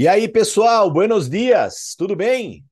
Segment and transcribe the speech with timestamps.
[0.00, 2.64] E aí, pessoal, buenos dias, tudo bem?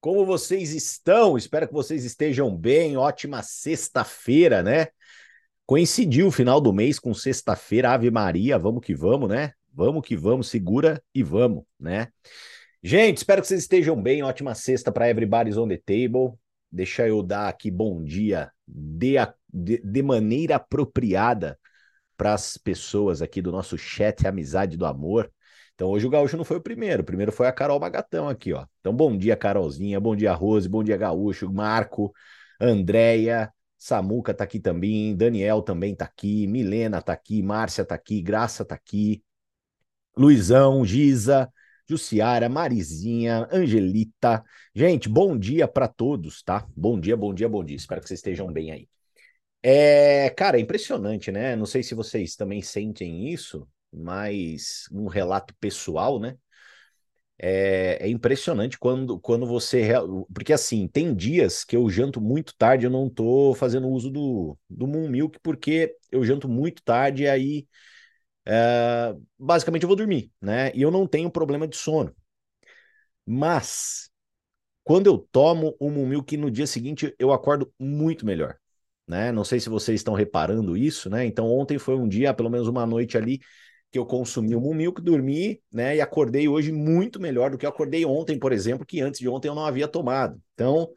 [0.00, 1.36] Como vocês estão?
[1.36, 2.96] Espero que vocês estejam bem.
[2.96, 4.86] Ótima sexta-feira, né?
[5.66, 9.52] Coincidiu o final do mês com sexta-feira, Ave Maria, vamos que vamos, né?
[9.70, 12.08] Vamos que vamos, segura e vamos, né?
[12.82, 14.22] Gente, espero que vocês estejam bem.
[14.22, 16.32] Ótima sexta para everybody's on the table.
[16.72, 19.16] Deixa eu dar aqui bom dia de,
[19.52, 21.58] de, de maneira apropriada
[22.16, 25.30] para as pessoas aqui do nosso chat Amizade do Amor.
[25.80, 28.52] Então hoje o Gaúcho não foi o primeiro, o primeiro foi a Carol Magatão aqui,
[28.52, 28.66] ó.
[28.80, 32.12] Então bom dia, Carolzinha, bom dia, Rose, bom dia, Gaúcho, Marco,
[32.60, 38.20] Andréia, Samuca tá aqui também, Daniel também tá aqui, Milena tá aqui, Márcia tá aqui,
[38.20, 39.24] Graça tá aqui,
[40.14, 41.50] Luizão, Giza,
[41.88, 44.44] Jussiara, Marizinha, Angelita.
[44.74, 46.66] Gente, bom dia para todos, tá?
[46.76, 47.78] Bom dia, bom dia, bom dia.
[47.78, 48.86] Espero que vocês estejam bem aí.
[49.62, 51.56] É, cara, é impressionante, né?
[51.56, 56.36] Não sei se vocês também sentem isso, mais um relato pessoal, né?
[57.42, 59.88] É, é, impressionante quando, quando você.
[60.32, 64.58] Porque assim, tem dias que eu janto muito tarde, eu não tô fazendo uso do,
[64.68, 67.66] do Moon Milk, porque eu janto muito tarde e aí.
[68.46, 70.72] É, basicamente eu vou dormir, né?
[70.74, 72.14] E eu não tenho problema de sono.
[73.26, 74.10] Mas
[74.84, 78.56] quando eu tomo o Moon Milk no dia seguinte, eu acordo muito melhor.
[79.08, 79.32] Né?
[79.32, 81.26] Não sei se vocês estão reparando isso, né?
[81.26, 83.40] Então ontem foi um dia, pelo menos uma noite ali,
[83.90, 87.70] que eu consumi o Mumilk, dormi, né, e acordei hoje muito melhor do que eu
[87.70, 90.40] acordei ontem, por exemplo, que antes de ontem eu não havia tomado.
[90.54, 90.88] Então,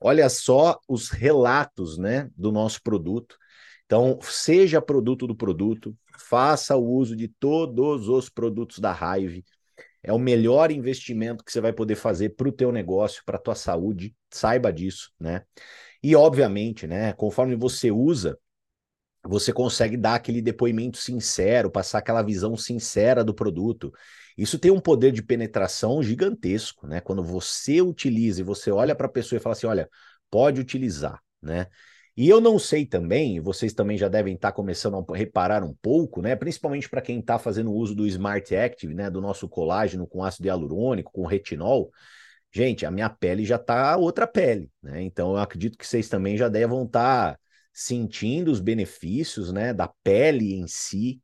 [0.00, 3.38] olha só os relatos, né, do nosso produto.
[3.86, 9.44] Então, seja produto do produto, faça o uso de todos os produtos da Hive.
[10.02, 13.40] É o melhor investimento que você vai poder fazer para o teu negócio, para a
[13.40, 14.14] tua saúde.
[14.30, 15.42] Saiba disso, né?
[16.02, 18.38] E obviamente, né, conforme você usa,
[19.26, 23.92] você consegue dar aquele depoimento sincero, passar aquela visão sincera do produto.
[24.36, 27.00] Isso tem um poder de penetração gigantesco, né?
[27.00, 29.88] Quando você utiliza e você olha para a pessoa e fala assim: olha,
[30.30, 31.68] pode utilizar, né?
[32.16, 35.74] E eu não sei também, vocês também já devem estar tá começando a reparar um
[35.74, 36.36] pouco, né?
[36.36, 39.10] Principalmente para quem está fazendo uso do Smart Active, né?
[39.10, 41.90] Do nosso colágeno com ácido hialurônico, com retinol.
[42.52, 45.02] Gente, a minha pele já está outra pele, né?
[45.02, 47.38] Então eu acredito que vocês também já devem estar tá
[47.74, 51.20] sentindo os benefícios, né, da pele em si.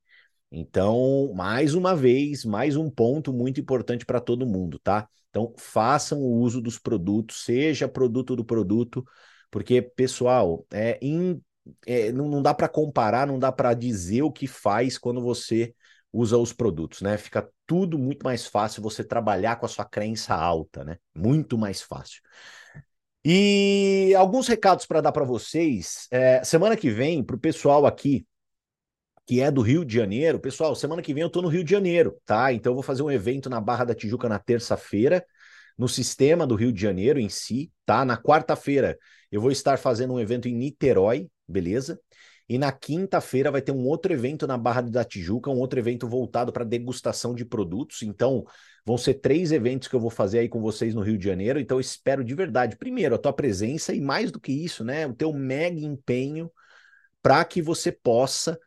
[0.50, 5.08] Então, mais uma vez, mais um ponto muito importante para todo mundo, tá?
[5.30, 9.04] Então, façam o uso dos produtos, seja produto do produto,
[9.50, 11.40] porque, pessoal, é, in,
[11.86, 15.74] é não, não dá para comparar, não dá para dizer o que faz quando você
[16.12, 17.16] usa os produtos, né?
[17.16, 20.96] Fica tudo muito mais fácil você trabalhar com a sua crença alta, né?
[21.14, 22.20] Muito mais fácil.
[23.25, 26.06] E alguns recados para dar para vocês.
[26.10, 28.26] É, semana que vem, para o pessoal aqui
[29.26, 31.70] que é do Rio de Janeiro, pessoal, semana que vem eu estou no Rio de
[31.70, 32.53] Janeiro, tá?
[32.53, 35.25] Então eu vou fazer um evento na Barra da Tijuca na terça-feira,
[35.78, 38.04] no sistema do Rio de Janeiro em si, tá?
[38.04, 38.98] Na quarta-feira
[39.30, 42.00] eu vou estar fazendo um evento em Niterói, beleza?
[42.50, 46.08] E na quinta-feira vai ter um outro evento na Barra da Tijuca, um outro evento
[46.08, 48.02] voltado para degustação de produtos.
[48.02, 48.44] Então,
[48.84, 51.60] vão ser três eventos que eu vou fazer aí com vocês no Rio de Janeiro.
[51.60, 55.14] Então, espero de verdade, primeiro, a tua presença e mais do que isso, né, o
[55.14, 56.50] teu mega empenho
[57.22, 58.58] para que você possa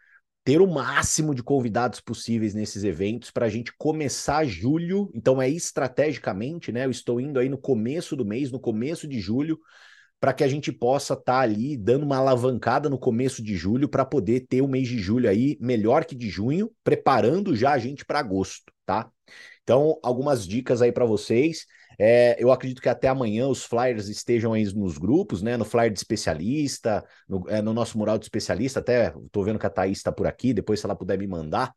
[0.46, 5.12] ter o máximo de convidados possíveis nesses eventos para a gente começar julho.
[5.14, 6.86] Então, é estrategicamente, né?
[6.86, 9.60] Eu estou indo aí no começo do mês, no começo de julho
[10.24, 13.90] para que a gente possa estar tá ali dando uma alavancada no começo de julho
[13.90, 17.78] para poder ter o mês de julho aí melhor que de junho, preparando já a
[17.78, 19.12] gente para agosto, tá?
[19.64, 21.66] Então, algumas dicas aí para vocês.
[22.00, 25.58] É, eu acredito que até amanhã os flyers estejam aí nos grupos, né?
[25.58, 28.80] No flyer de especialista, no, é, no nosso mural de especialista.
[28.80, 31.76] Até estou vendo que a Thaís está por aqui, depois se ela puder me mandar.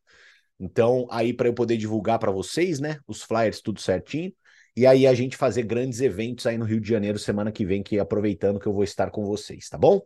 [0.61, 3.01] Então, aí para eu poder divulgar para vocês, né?
[3.09, 4.33] Os flyers tudo certinho.
[4.77, 7.83] E aí a gente fazer grandes eventos aí no Rio de Janeiro semana que vem,
[7.83, 10.03] que aproveitando que eu vou estar com vocês, tá bom?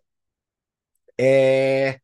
[1.19, 1.99] É...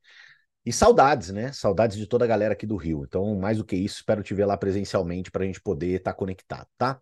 [0.65, 1.53] E saudades, né?
[1.53, 3.05] Saudades de toda a galera aqui do Rio.
[3.05, 6.12] Então, mais do que isso, espero te ver lá presencialmente para a gente poder estar
[6.12, 7.00] tá conectado, tá?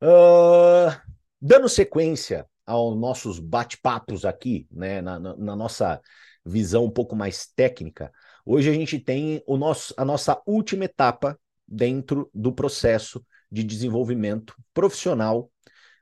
[0.00, 1.16] Uh...
[1.40, 5.02] Dando sequência aos nossos bate-papos aqui, né?
[5.02, 6.00] Na, na, na, nossa
[6.44, 8.12] visão um pouco mais técnica,
[8.44, 14.54] hoje a gente tem o nosso, a nossa última etapa dentro do processo de desenvolvimento
[14.74, 15.50] profissional,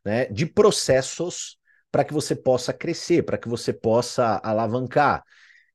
[0.04, 1.58] né, de processos
[1.90, 5.22] para que você possa crescer, para que você possa alavancar.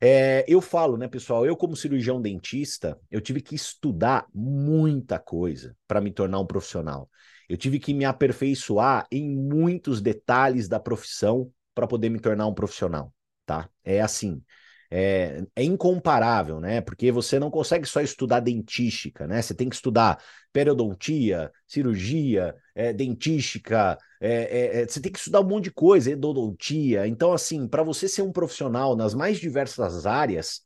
[0.02, 5.76] É, eu falo, né, pessoal, eu como cirurgião dentista, eu tive que estudar muita coisa
[5.88, 7.10] para me tornar um profissional.
[7.50, 12.54] Eu tive que me aperfeiçoar em muitos detalhes da profissão para poder me tornar um
[12.54, 13.14] profissional,
[13.46, 13.70] tá?
[13.84, 14.42] É assim.
[14.92, 16.82] É, é, incomparável, né?
[16.82, 19.42] Porque você não consegue só estudar dentística, né?
[19.42, 20.22] Você tem que estudar
[20.52, 26.12] periodontia, cirurgia, é, dentística, é, é, é você tem que estudar um monte de coisa,
[26.12, 27.08] endodontia.
[27.08, 30.62] Então, assim, para você ser um profissional nas mais diversas áreas,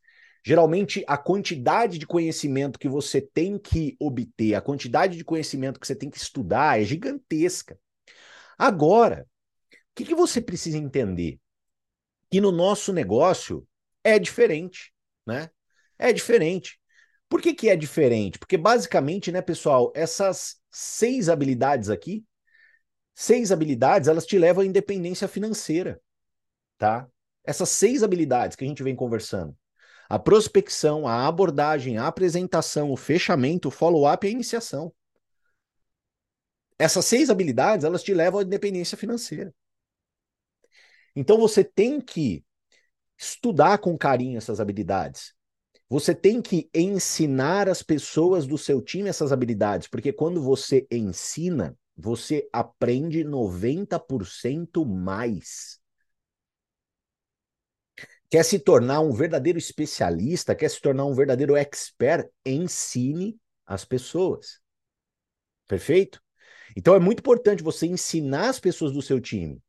[0.45, 5.87] geralmente a quantidade de conhecimento que você tem que obter, a quantidade de conhecimento que
[5.87, 7.77] você tem que estudar é gigantesca.
[8.57, 9.27] Agora,
[9.71, 11.39] o que, que você precisa entender?
[12.31, 13.67] Que no nosso negócio
[14.03, 14.93] é diferente,
[15.25, 15.49] né?
[15.97, 16.79] É diferente.
[17.29, 18.37] Por que, que é diferente?
[18.37, 22.25] Porque basicamente, né, pessoal, essas seis habilidades aqui,
[23.15, 26.01] seis habilidades, elas te levam à independência financeira,
[26.77, 27.07] tá?
[27.43, 29.57] Essas seis habilidades que a gente vem conversando.
[30.09, 34.93] A prospecção, a abordagem, a apresentação, o fechamento, o follow-up e a iniciação.
[36.77, 39.53] Essas seis habilidades, elas te levam à independência financeira.
[41.15, 42.43] Então você tem que
[43.17, 45.33] estudar com carinho essas habilidades.
[45.89, 51.77] Você tem que ensinar as pessoas do seu time essas habilidades, porque quando você ensina,
[51.95, 55.79] você aprende 90% mais.
[58.29, 64.59] Quer se tornar um verdadeiro especialista, quer se tornar um verdadeiro expert, ensine as pessoas.
[65.67, 66.19] Perfeito?
[66.75, 69.61] Então é muito importante você ensinar as pessoas do seu time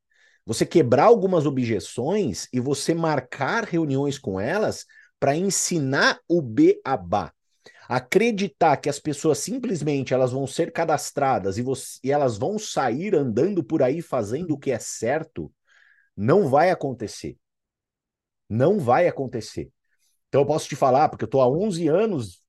[0.46, 4.84] você quebrar algumas objeções e você marcar reuniões com elas
[5.18, 7.32] para ensinar o beabá.
[7.88, 13.14] Acreditar que as pessoas simplesmente elas vão ser cadastradas e, você, e elas vão sair
[13.14, 15.52] andando por aí fazendo o que é certo,
[16.16, 17.38] não vai acontecer.
[18.48, 19.70] Não vai acontecer.
[20.28, 22.42] Então eu posso te falar, porque eu estou há 11 anos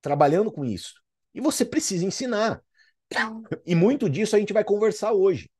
[0.00, 0.94] trabalhando com isso.
[1.34, 2.62] E você precisa ensinar.
[3.66, 5.50] E muito disso a gente vai conversar hoje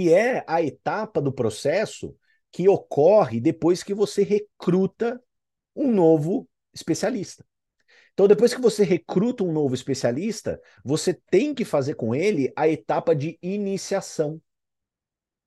[0.00, 2.16] que é a etapa do processo
[2.50, 5.22] que ocorre depois que você recruta
[5.76, 7.44] um novo especialista.
[8.14, 12.66] Então, depois que você recruta um novo especialista, você tem que fazer com ele a
[12.66, 14.40] etapa de iniciação,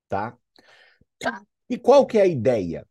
[0.08, 0.38] tá?
[1.68, 2.88] E qual que é a ideia?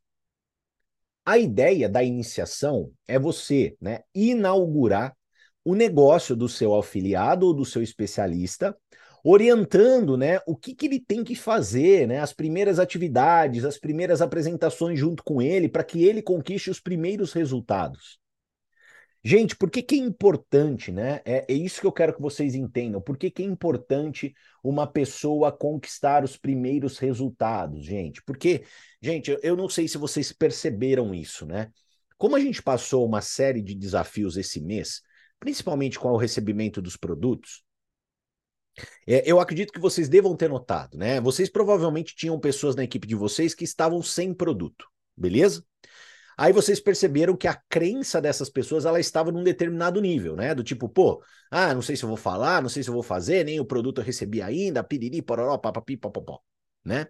[1.24, 5.16] A ideia da iniciação é você, né, inaugurar
[5.64, 8.76] o negócio do seu afiliado ou do seu especialista
[9.24, 14.20] orientando né, o que, que ele tem que fazer, né, as primeiras atividades, as primeiras
[14.20, 18.20] apresentações junto com ele, para que ele conquiste os primeiros resultados.
[19.24, 21.20] Gente, por que, que é importante, né?
[21.24, 23.00] É, é, isso que eu quero que vocês entendam.
[23.00, 24.34] Por que, que é importante
[24.64, 28.20] uma pessoa conquistar os primeiros resultados, gente?
[28.24, 28.64] Porque,
[29.00, 31.70] gente, eu não sei se vocês perceberam isso, né?
[32.18, 35.00] Como a gente passou uma série de desafios esse mês,
[35.38, 37.62] principalmente com o recebimento dos produtos,
[39.06, 41.20] é, eu acredito que vocês devam ter notado, né?
[41.20, 44.86] Vocês provavelmente tinham pessoas na equipe de vocês que estavam sem produto,
[45.16, 45.64] beleza?
[46.36, 50.54] Aí vocês perceberam que a crença dessas pessoas ela estava num determinado nível, né?
[50.54, 53.02] Do tipo, pô, ah, não sei se eu vou falar, não sei se eu vou
[53.02, 56.40] fazer, nem o produto eu recebi ainda, piriri, pororó, papapi, papapó,
[56.84, 57.06] né?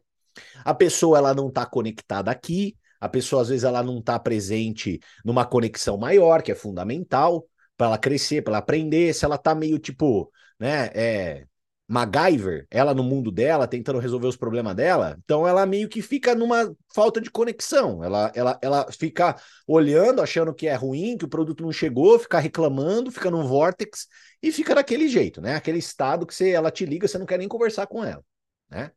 [0.64, 5.00] A pessoa ela não está conectada aqui, a pessoa às vezes ela não está presente
[5.24, 9.54] numa conexão maior, que é fundamental para ela crescer, para ela aprender, se ela está
[9.54, 11.46] meio tipo, né, é,
[11.88, 16.34] MacGyver, ela no mundo dela, tentando resolver os problemas dela, então ela meio que fica
[16.34, 18.02] numa falta de conexão.
[18.02, 19.36] Ela, ela, ela fica
[19.66, 24.06] olhando, achando que é ruim, que o produto não chegou, fica reclamando, fica num vortex
[24.42, 25.56] e fica daquele jeito, né?
[25.56, 28.24] Aquele estado que você, ela te liga, você não quer nem conversar com ela,
[28.70, 28.90] né?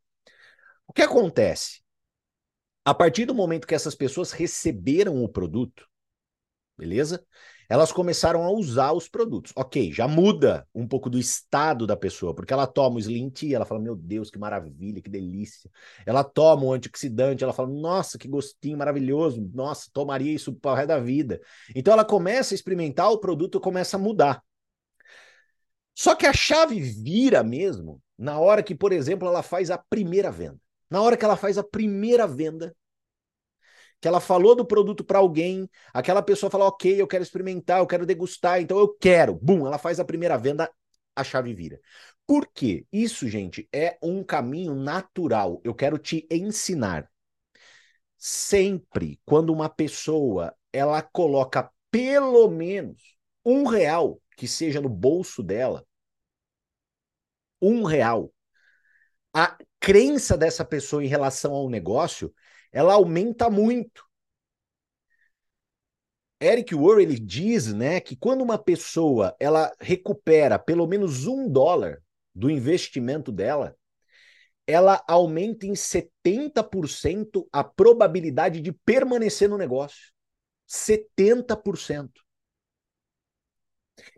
[0.87, 1.81] O que acontece?
[2.85, 5.87] A partir do momento que essas pessoas receberam o produto,
[6.77, 7.25] beleza?
[7.69, 9.51] Elas começaram a usar os produtos.
[9.55, 13.55] Ok, já muda um pouco do estado da pessoa, porque ela toma o Slim Tea,
[13.55, 15.69] ela fala, meu Deus, que maravilha, que delícia.
[16.05, 20.75] Ela toma o antioxidante, ela fala, nossa, que gostinho maravilhoso, nossa, tomaria isso para o
[20.75, 21.41] resto da vida.
[21.75, 24.43] Então ela começa a experimentar, o produto começa a mudar.
[25.93, 30.31] Só que a chave vira mesmo na hora que, por exemplo, ela faz a primeira
[30.31, 30.59] venda.
[30.89, 32.75] Na hora que ela faz a primeira venda,
[34.01, 37.87] que ela falou do produto para alguém, aquela pessoa fala, ok, eu quero experimentar, eu
[37.87, 39.35] quero degustar, então eu quero.
[39.35, 40.69] Bum, ela faz a primeira venda,
[41.15, 41.79] a chave vira.
[42.27, 42.85] Por quê?
[42.91, 45.61] Isso, gente, é um caminho natural.
[45.63, 47.09] Eu quero te ensinar.
[48.17, 55.85] Sempre quando uma pessoa ela coloca pelo menos um real que seja no bolso dela,
[57.61, 58.33] um real,
[59.33, 62.33] a crença dessa pessoa em relação ao negócio
[62.75, 64.03] ela aumenta muito.
[66.41, 72.03] Eric Worre ele diz, né, que quando uma pessoa ela recupera pelo menos um dólar
[72.35, 73.77] do investimento dela,
[74.67, 80.11] ela aumenta em 70% a probabilidade de permanecer no negócio.
[80.67, 82.21] 70%.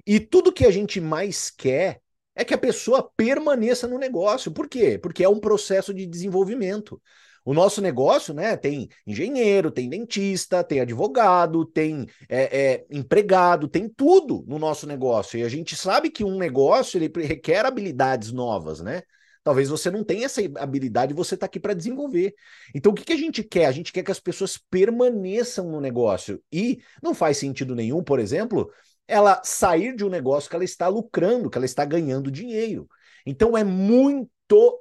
[0.04, 2.02] E tudo que a gente mais quer
[2.34, 4.52] é que a pessoa permaneça no negócio.
[4.52, 4.98] Por quê?
[4.98, 7.00] Porque é um processo de desenvolvimento.
[7.48, 13.88] O nosso negócio, né, tem engenheiro, tem dentista, tem advogado, tem é, é, empregado, tem
[13.88, 15.40] tudo no nosso negócio.
[15.40, 19.02] E a gente sabe que um negócio ele requer habilidades novas, né?
[19.46, 22.36] Talvez você não tenha essa habilidade, você está aqui para desenvolver.
[22.76, 23.68] Então, o que, que a gente quer?
[23.68, 26.44] A gente quer que as pessoas permaneçam no negócio.
[26.52, 28.70] E não faz sentido nenhum, por exemplo,
[29.08, 32.90] ela sair de um negócio que ela está lucrando, que ela está ganhando dinheiro.
[33.26, 34.30] Então, é muito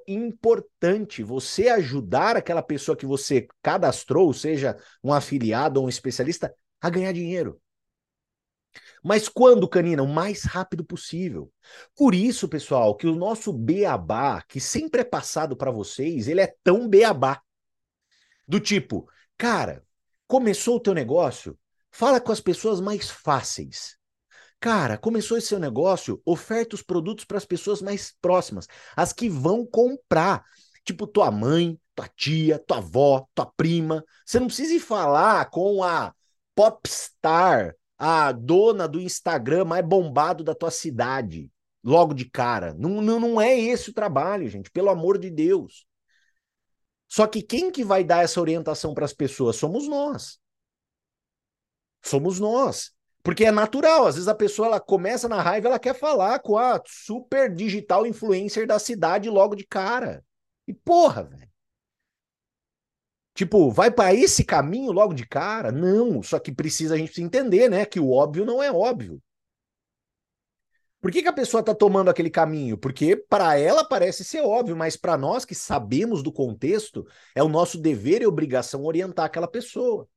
[0.07, 6.89] importante você ajudar aquela pessoa que você cadastrou, seja um afiliado ou um especialista, a
[6.89, 7.61] ganhar dinheiro.
[9.03, 10.03] Mas quando, Canina?
[10.03, 11.53] O mais rápido possível.
[11.95, 16.55] Por isso, pessoal, que o nosso beabá, que sempre é passado para vocês, ele é
[16.63, 17.41] tão beabá.
[18.47, 19.85] Do tipo, cara,
[20.27, 21.59] começou o teu negócio?
[21.91, 23.97] Fala com as pessoas mais fáceis.
[24.59, 29.29] Cara, começou esse seu negócio, oferta os produtos para as pessoas mais próximas, as que
[29.29, 30.45] vão comprar.
[30.85, 34.05] Tipo tua mãe, tua tia, tua avó, tua prima.
[34.25, 36.15] Você não precisa ir falar com a
[36.55, 41.51] popstar, a dona do Instagram mais bombado da tua cidade,
[41.83, 42.75] logo de cara.
[42.75, 45.87] Não, não, não é esse o trabalho, gente, pelo amor de Deus.
[47.09, 49.57] Só que quem que vai dar essa orientação para as pessoas?
[49.57, 50.39] Somos nós.
[52.03, 52.96] Somos nós.
[53.27, 56.57] Porque é natural, às vezes a pessoa ela começa na raiva, ela quer falar com
[56.57, 60.25] a super digital influencer da cidade logo de cara.
[60.65, 61.51] E porra, velho.
[63.35, 65.73] Tipo, vai para esse caminho logo de cara?
[65.73, 69.21] Não, só que precisa a gente entender, né, que o óbvio não é óbvio.
[71.01, 72.79] Por que, que a pessoa está tomando aquele caminho?
[72.79, 77.05] Porque para ela parece ser óbvio, mas para nós que sabemos do contexto,
[77.35, 80.09] é o nosso dever e obrigação orientar aquela pessoa.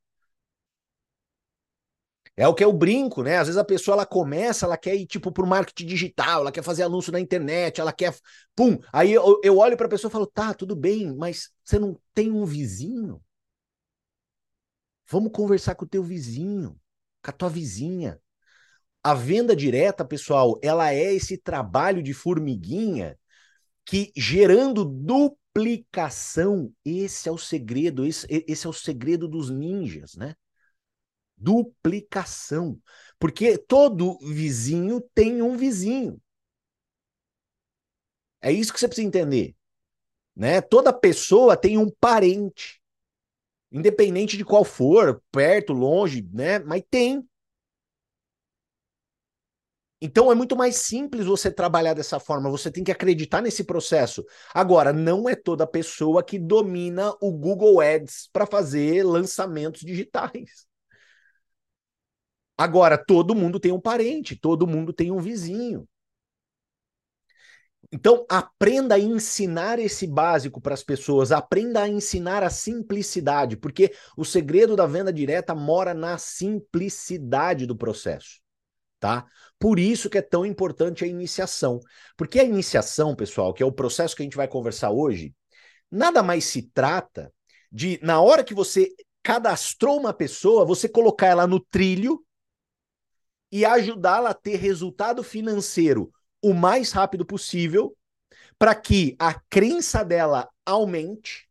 [2.40, 3.38] É o que é o brinco, né?
[3.38, 6.64] Às vezes a pessoa ela começa, ela quer ir tipo pro marketing digital, ela quer
[6.64, 8.16] fazer anúncio na internet, ela quer,
[8.56, 8.80] pum.
[8.94, 12.00] Aí eu, eu olho para a pessoa e falo: "Tá, tudo bem, mas você não
[12.14, 13.22] tem um vizinho?
[15.06, 16.80] Vamos conversar com o teu vizinho,
[17.22, 18.18] com a tua vizinha.
[19.04, 23.20] A venda direta, pessoal, ela é esse trabalho de formiguinha
[23.86, 30.36] que gerando duplicação, esse é o segredo, esse, esse é o segredo dos ninjas, né?
[31.40, 32.80] Duplicação.
[33.18, 36.22] Porque todo vizinho tem um vizinho.
[38.42, 39.56] É isso que você precisa entender.
[40.36, 40.62] Né?
[40.62, 42.82] Toda pessoa tem um parente.
[43.72, 46.60] Independente de qual for, perto, longe, né?
[46.60, 47.28] Mas tem.
[50.02, 54.26] Então é muito mais simples você trabalhar dessa forma, você tem que acreditar nesse processo.
[54.54, 60.69] Agora, não é toda pessoa que domina o Google Ads para fazer lançamentos digitais.
[62.60, 65.88] Agora, todo mundo tem um parente, todo mundo tem um vizinho.
[67.90, 73.94] Então, aprenda a ensinar esse básico para as pessoas, aprenda a ensinar a simplicidade, porque
[74.18, 78.42] o segredo da venda direta mora na simplicidade do processo,
[79.00, 79.26] tá?
[79.58, 81.80] Por isso que é tão importante a iniciação.
[82.18, 85.34] Porque a iniciação, pessoal, que é o processo que a gente vai conversar hoje,
[85.90, 87.32] nada mais se trata
[87.72, 88.90] de, na hora que você
[89.24, 92.22] cadastrou uma pessoa, você colocar ela no trilho
[93.52, 97.96] e ajudá-la a ter resultado financeiro o mais rápido possível,
[98.58, 101.48] para que a crença dela aumente.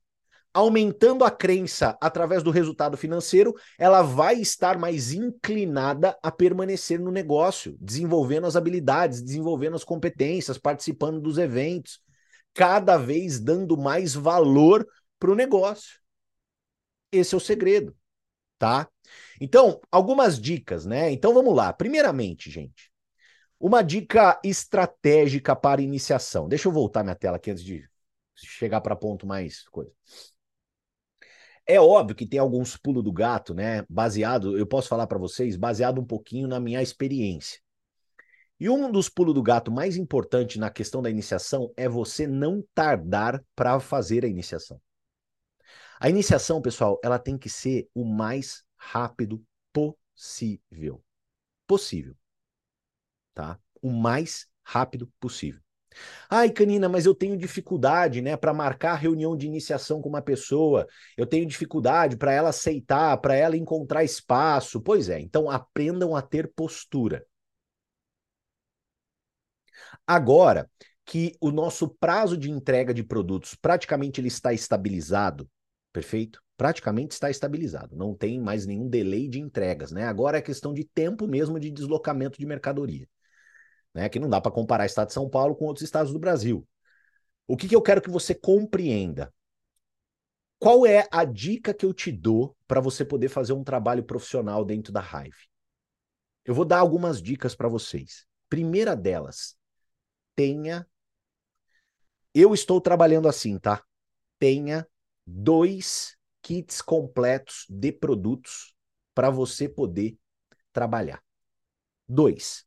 [0.52, 7.12] Aumentando a crença através do resultado financeiro, ela vai estar mais inclinada a permanecer no
[7.12, 12.00] negócio, desenvolvendo as habilidades, desenvolvendo as competências, participando dos eventos,
[12.54, 14.86] cada vez dando mais valor
[15.18, 16.00] para o negócio.
[17.12, 17.96] Esse é o segredo,
[18.58, 18.88] tá?
[19.40, 21.10] Então, algumas dicas, né?
[21.10, 21.72] Então vamos lá.
[21.72, 22.90] Primeiramente, gente,
[23.58, 26.48] uma dica estratégica para iniciação.
[26.48, 27.88] Deixa eu voltar minha tela aqui antes de
[28.34, 29.92] chegar para ponto mais coisa.
[31.66, 33.84] É óbvio que tem alguns pulos do gato, né?
[33.90, 37.60] Baseado, eu posso falar para vocês, baseado um pouquinho na minha experiência.
[38.58, 42.64] E um dos pulos do gato mais importante na questão da iniciação é você não
[42.74, 44.80] tardar para fazer a iniciação.
[46.00, 51.02] A iniciação, pessoal, ela tem que ser o mais rápido possível.
[51.66, 52.16] Possível.
[53.34, 53.58] Tá?
[53.82, 55.60] O mais rápido possível.
[56.30, 60.86] Ai, Canina, mas eu tenho dificuldade, né, para marcar reunião de iniciação com uma pessoa.
[61.16, 64.80] Eu tenho dificuldade para ela aceitar, para ela encontrar espaço.
[64.80, 67.26] Pois é, então aprendam a ter postura.
[70.06, 70.70] Agora,
[71.04, 75.48] que o nosso prazo de entrega de produtos praticamente ele está estabilizado,
[75.92, 76.42] perfeito?
[76.56, 80.04] Praticamente está estabilizado, não tem mais nenhum delay de entregas, né?
[80.04, 83.08] Agora é questão de tempo mesmo de deslocamento de mercadoria,
[83.94, 84.08] né?
[84.08, 86.66] Que não dá para comparar o estado de São Paulo com outros estados do Brasil.
[87.46, 89.32] O que, que eu quero que você compreenda?
[90.58, 94.64] Qual é a dica que eu te dou para você poder fazer um trabalho profissional
[94.64, 95.48] dentro da Hive?
[96.44, 98.26] Eu vou dar algumas dicas para vocês.
[98.48, 99.56] Primeira delas,
[100.34, 100.86] tenha.
[102.34, 103.82] Eu estou trabalhando assim, tá?
[104.38, 104.86] Tenha
[105.30, 108.74] dois kits completos de produtos
[109.14, 110.16] para você poder
[110.72, 111.22] trabalhar.
[112.08, 112.64] Dois.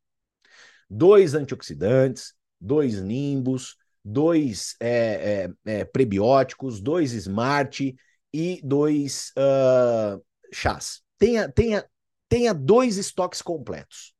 [0.88, 7.96] Dois antioxidantes, dois nimbus, dois é, é, é, prebióticos, dois smart
[8.32, 11.02] e dois uh, chás.
[11.18, 11.84] Tenha, tenha,
[12.28, 14.14] tenha dois estoques completos,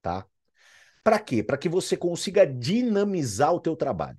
[0.00, 0.26] tá?
[1.02, 1.42] Para quê?
[1.42, 4.18] Para que você consiga dinamizar o teu trabalho.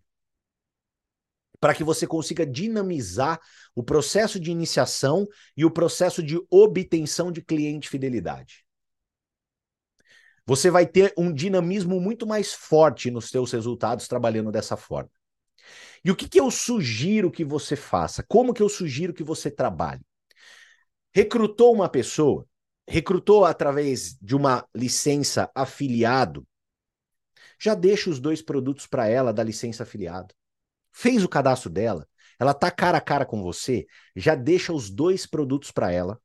[1.66, 3.42] Para que você consiga dinamizar
[3.74, 8.64] o processo de iniciação e o processo de obtenção de cliente fidelidade.
[10.46, 15.10] Você vai ter um dinamismo muito mais forte nos seus resultados trabalhando dessa forma.
[16.04, 18.24] E o que, que eu sugiro que você faça?
[18.28, 20.06] Como que eu sugiro que você trabalhe?
[21.16, 22.48] Recrutou uma pessoa,
[22.88, 26.46] recrutou através de uma licença afiliado,
[27.60, 30.36] já deixa os dois produtos para ela da licença afiliado.
[30.98, 32.08] Fez o cadastro dela,
[32.40, 33.86] ela tá cara a cara com você,
[34.16, 36.22] já deixa os dois produtos para ela.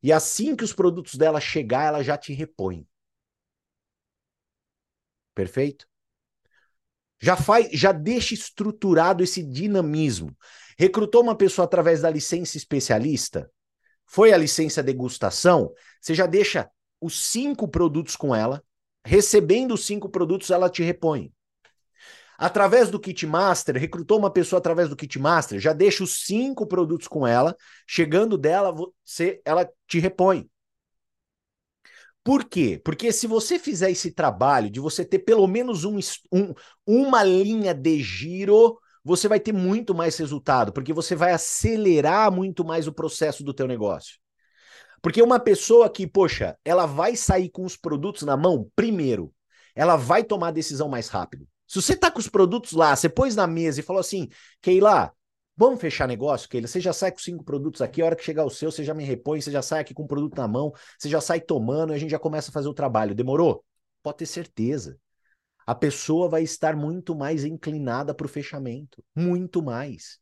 [0.00, 2.86] E assim que os produtos dela chegar, ela já te repõe.
[5.34, 5.88] Perfeito?
[7.20, 10.36] Já faz, já deixa estruturado esse dinamismo.
[10.78, 13.50] Recrutou uma pessoa através da licença especialista,
[14.06, 16.70] foi a licença degustação, você já deixa
[17.00, 18.62] os cinco produtos com ela,
[19.04, 21.32] recebendo os cinco produtos, ela te repõe.
[22.40, 26.66] Através do Kit Master, recrutou uma pessoa através do Kit Master, já deixa os cinco
[26.66, 27.54] produtos com ela,
[27.86, 30.48] chegando dela, você, ela te repõe.
[32.24, 32.80] Por quê?
[32.82, 35.98] Porque se você fizer esse trabalho de você ter pelo menos um,
[36.32, 36.54] um,
[36.86, 42.64] uma linha de giro, você vai ter muito mais resultado, porque você vai acelerar muito
[42.64, 44.18] mais o processo do teu negócio.
[45.02, 49.30] Porque uma pessoa que, poxa, ela vai sair com os produtos na mão, primeiro,
[49.74, 51.46] ela vai tomar a decisão mais rápido.
[51.70, 54.28] Se você tá com os produtos lá, você pôs na mesa e falou assim,
[54.60, 55.12] Keila,
[55.56, 58.44] vamos fechar negócio, Keila, você já sai com cinco produtos aqui, a hora que chegar
[58.44, 60.72] o seu, você já me repõe, você já sai aqui com o produto na mão,
[60.98, 63.14] você já sai tomando e a gente já começa a fazer o trabalho.
[63.14, 63.64] Demorou?
[64.02, 64.98] Pode ter certeza.
[65.64, 69.04] A pessoa vai estar muito mais inclinada para o fechamento.
[69.14, 70.18] Muito mais.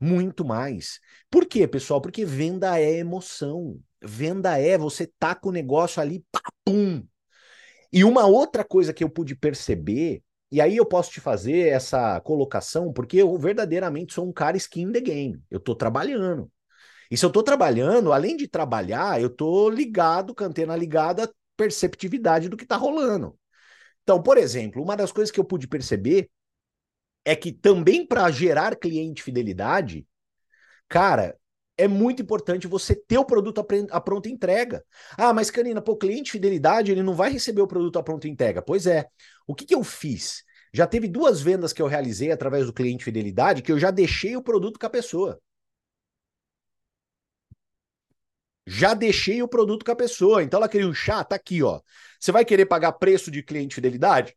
[0.00, 0.98] Muito mais.
[1.30, 2.00] Por quê, pessoal?
[2.00, 3.78] Porque venda é emoção.
[4.00, 6.24] Venda é você tá com o negócio ali,
[6.64, 7.06] pum.
[7.92, 12.20] E uma outra coisa que eu pude perceber, e aí eu posso te fazer essa
[12.20, 15.42] colocação, porque eu verdadeiramente sou um cara skin in the game.
[15.50, 16.50] Eu tô trabalhando.
[17.10, 21.32] E se eu tô trabalhando, além de trabalhar, eu tô ligado, com a antena ligada,
[21.56, 23.36] perceptividade do que tá rolando.
[24.02, 26.30] Então, por exemplo, uma das coisas que eu pude perceber
[27.24, 30.06] é que também para gerar cliente fidelidade,
[30.88, 31.36] cara,
[31.80, 34.84] é muito importante você ter o produto à pronta entrega.
[35.16, 38.60] Ah, mas Canina, pô, cliente fidelidade, ele não vai receber o produto à pronta entrega.
[38.60, 39.06] Pois é.
[39.46, 40.44] O que, que eu fiz?
[40.74, 44.36] Já teve duas vendas que eu realizei através do cliente fidelidade que eu já deixei
[44.36, 45.40] o produto com a pessoa.
[48.66, 50.42] Já deixei o produto com a pessoa.
[50.42, 51.80] Então ela queria um chá, tá aqui, ó.
[52.20, 54.36] Você vai querer pagar preço de cliente fidelidade?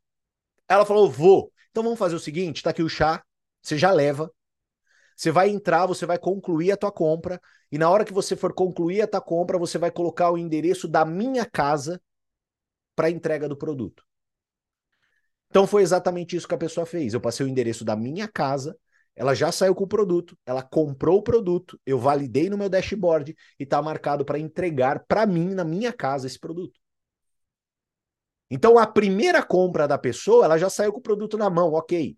[0.68, 1.52] Ela falou, vou.
[1.72, 3.22] Então vamos fazer o seguinte: tá aqui o chá,
[3.62, 4.32] você já leva.
[5.16, 7.40] Você vai entrar, você vai concluir a tua compra,
[7.72, 10.88] e na hora que você for concluir a tua compra, você vai colocar o endereço
[10.88, 12.02] da minha casa
[12.96, 14.04] para entrega do produto.
[15.50, 17.14] Então foi exatamente isso que a pessoa fez.
[17.14, 18.76] Eu passei o endereço da minha casa,
[19.16, 23.36] ela já saiu com o produto, ela comprou o produto, eu validei no meu dashboard
[23.60, 26.80] e está marcado para entregar para mim na minha casa esse produto.
[28.50, 32.18] Então a primeira compra da pessoa, ela já saiu com o produto na mão, ok.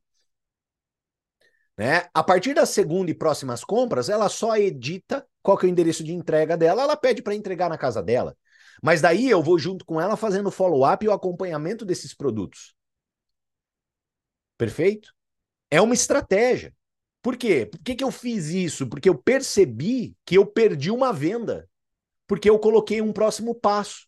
[1.78, 2.08] Né?
[2.14, 6.04] A partir da segunda e próximas compras, ela só edita qual que é o endereço
[6.04, 8.36] de entrega dela, ela pede para entregar na casa dela.
[8.82, 12.74] Mas daí eu vou junto com ela fazendo follow-up e o acompanhamento desses produtos.
[14.58, 15.14] Perfeito?
[15.70, 16.74] É uma estratégia.
[17.22, 17.66] Por quê?
[17.66, 18.88] Por que, que eu fiz isso?
[18.88, 21.70] Porque eu percebi que eu perdi uma venda.
[22.28, 24.08] Porque eu coloquei um próximo passo.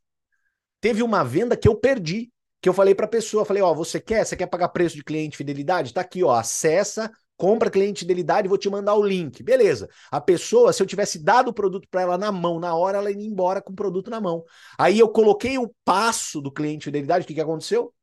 [0.79, 3.99] Teve uma venda que eu perdi, que eu falei para a pessoa, falei, ó, você
[3.99, 4.25] quer?
[4.25, 5.93] Você quer pagar preço de cliente fidelidade?
[5.93, 9.43] Tá aqui, ó, acessa, compra cliente fidelidade, vou te mandar o link.
[9.43, 9.87] Beleza.
[10.11, 13.11] A pessoa, se eu tivesse dado o produto para ela na mão, na hora ela
[13.11, 14.43] ia embora com o produto na mão.
[14.77, 17.93] Aí eu coloquei o passo do cliente fidelidade, o que que aconteceu?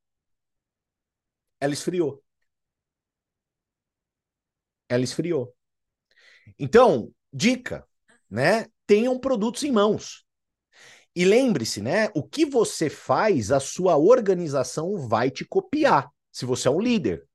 [1.64, 2.22] ela esfriou.
[4.88, 5.54] Ela esfriou.
[6.58, 7.86] Então, dica,
[8.30, 8.66] né?
[8.86, 10.24] Tenham produtos em mãos.
[11.16, 12.10] E lembre-se, né?
[12.14, 17.26] O que você faz, a sua organização vai te copiar, se você é um líder.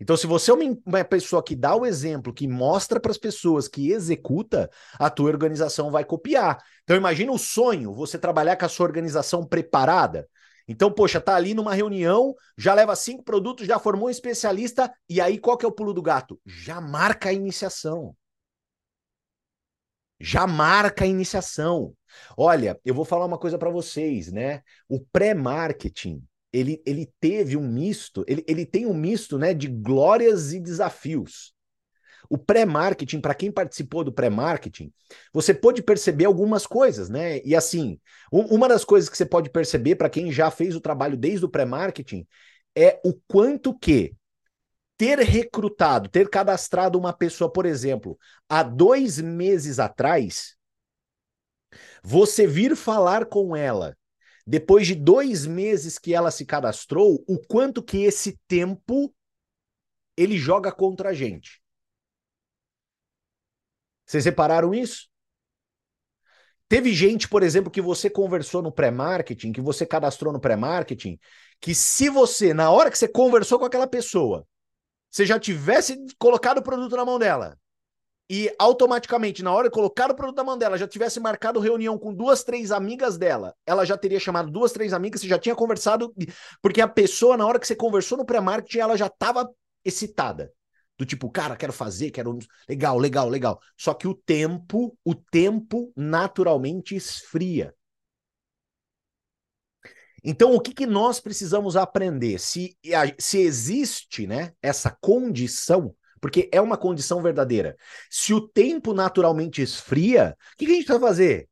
[0.00, 3.66] Então, se você é uma, pessoa que dá o exemplo, que mostra para as pessoas,
[3.66, 6.58] que executa, a tua organização vai copiar.
[6.84, 10.28] Então, imagina o sonho, você trabalhar com a sua organização preparada.
[10.68, 15.20] Então, poxa, tá ali numa reunião, já leva cinco produtos, já formou um especialista, e
[15.20, 16.38] aí qual que é o pulo do gato?
[16.44, 18.14] Já marca a iniciação.
[20.20, 21.94] Já marca a iniciação.
[22.36, 24.62] Olha, eu vou falar uma coisa para vocês, né?
[24.88, 30.52] O pré-marketing, ele, ele teve um misto, ele, ele tem um misto né, de glórias
[30.52, 31.54] e desafios.
[32.30, 34.92] O pré-marketing, para quem participou do pré-marketing,
[35.32, 37.40] você pode perceber algumas coisas, né?
[37.42, 37.98] E assim,
[38.30, 41.48] uma das coisas que você pode perceber para quem já fez o trabalho desde o
[41.48, 42.26] pré-marketing
[42.76, 44.14] é o quanto que
[44.98, 50.56] ter recrutado, ter cadastrado uma pessoa, por exemplo, há dois meses atrás,
[52.02, 53.96] você vir falar com ela
[54.48, 59.14] depois de dois meses que ela se cadastrou, o quanto que esse tempo
[60.16, 61.62] ele joga contra a gente.
[64.06, 65.06] Vocês repararam isso?
[66.66, 71.18] Teve gente, por exemplo, que você conversou no pré-marketing, que você cadastrou no pré-marketing,
[71.60, 74.48] que se você, na hora que você conversou com aquela pessoa,
[75.10, 77.58] você já tivesse colocado o produto na mão dela,
[78.30, 81.98] e automaticamente, na hora de colocar o produto na mão dela, já tivesse marcado reunião
[81.98, 85.54] com duas, três amigas dela, ela já teria chamado duas, três amigas, você já tinha
[85.54, 86.14] conversado,
[86.60, 89.50] porque a pessoa, na hora que você conversou no pré-marketing, ela já estava
[89.84, 90.52] excitada.
[90.98, 92.36] Do tipo, cara, quero fazer, quero.
[92.68, 93.60] Legal, legal, legal.
[93.76, 97.72] Só que o tempo, o tempo naturalmente esfria.
[100.24, 102.40] Então, o que, que nós precisamos aprender?
[102.40, 102.76] Se,
[103.16, 107.76] se existe né, essa condição porque é uma condição verdadeira.
[108.10, 111.48] Se o tempo naturalmente esfria, o que, a gente vai fazer?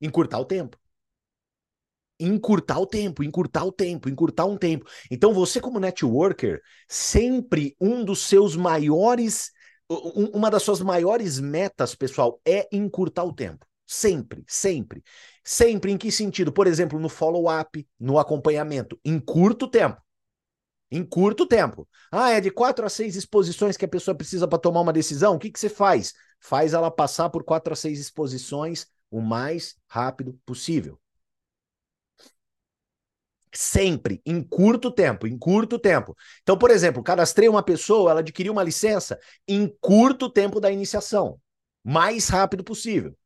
[0.00, 0.78] Encurtar o tempo.
[2.18, 4.86] Encurtar o tempo, encurtar o tempo, encurtar um tempo.
[5.10, 9.50] Então, você, como networker, sempre um dos seus maiores,
[10.32, 13.66] uma das suas maiores metas, pessoal, é encurtar o tempo.
[13.86, 15.02] Sempre, sempre.
[15.42, 16.52] Sempre em que sentido?
[16.52, 18.98] Por exemplo, no follow-up, no acompanhamento.
[19.04, 20.04] Encurta o tempo
[20.94, 21.88] em curto tempo.
[22.10, 25.34] Ah, é de quatro a seis exposições que a pessoa precisa para tomar uma decisão?
[25.34, 26.14] O que, que você faz?
[26.38, 31.00] Faz ela passar por quatro a seis exposições o mais rápido possível.
[33.52, 36.16] Sempre, em curto tempo, em curto tempo.
[36.42, 41.40] Então, por exemplo, cadastrei uma pessoa, ela adquiriu uma licença em curto tempo da iniciação,
[41.82, 43.16] mais rápido possível.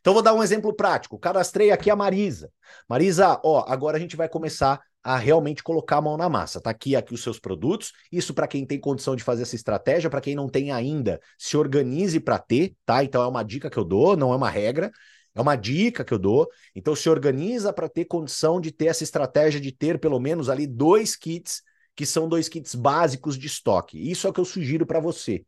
[0.00, 1.18] Então, vou dar um exemplo prático.
[1.18, 2.52] Cadastrei aqui a Marisa.
[2.88, 6.60] Marisa, ó, agora a gente vai começar a realmente colocar a mão na massa.
[6.60, 7.92] Tá aqui, aqui os seus produtos.
[8.10, 11.56] Isso para quem tem condição de fazer essa estratégia, para quem não tem ainda, se
[11.56, 13.02] organize para ter, tá?
[13.02, 14.90] Então é uma dica que eu dou, não é uma regra.
[15.34, 16.46] É uma dica que eu dou.
[16.74, 20.66] Então se organiza para ter condição de ter essa estratégia de ter pelo menos ali
[20.66, 21.62] dois kits
[21.94, 23.98] que são dois kits básicos de estoque.
[24.10, 25.44] Isso é o que eu sugiro para você.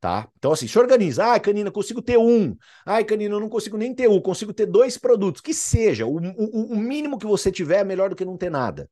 [0.00, 0.26] Tá?
[0.38, 1.26] Então, assim, se organiza.
[1.26, 2.56] Ai, Canina, consigo ter um.
[2.86, 5.42] Ai, Canina, eu não consigo nem ter um, consigo ter dois produtos.
[5.42, 8.50] Que seja, o, o, o mínimo que você tiver é melhor do que não ter
[8.50, 8.88] nada.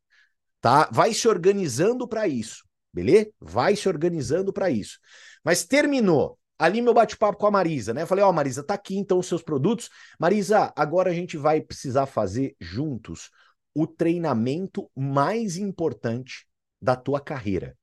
[0.60, 0.86] Tá?
[0.92, 3.30] Vai se organizando para isso, beleza?
[3.40, 4.98] Vai se organizando para isso.
[5.42, 6.38] Mas terminou.
[6.58, 8.04] Ali meu bate-papo com a Marisa, né?
[8.04, 9.88] falei, ó, oh, Marisa, tá aqui então os seus produtos.
[10.18, 13.30] Marisa, agora a gente vai precisar fazer juntos
[13.72, 16.48] o treinamento mais importante
[16.82, 17.76] da tua carreira.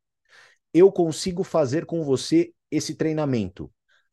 [0.74, 3.72] Eu consigo fazer com você esse treinamento?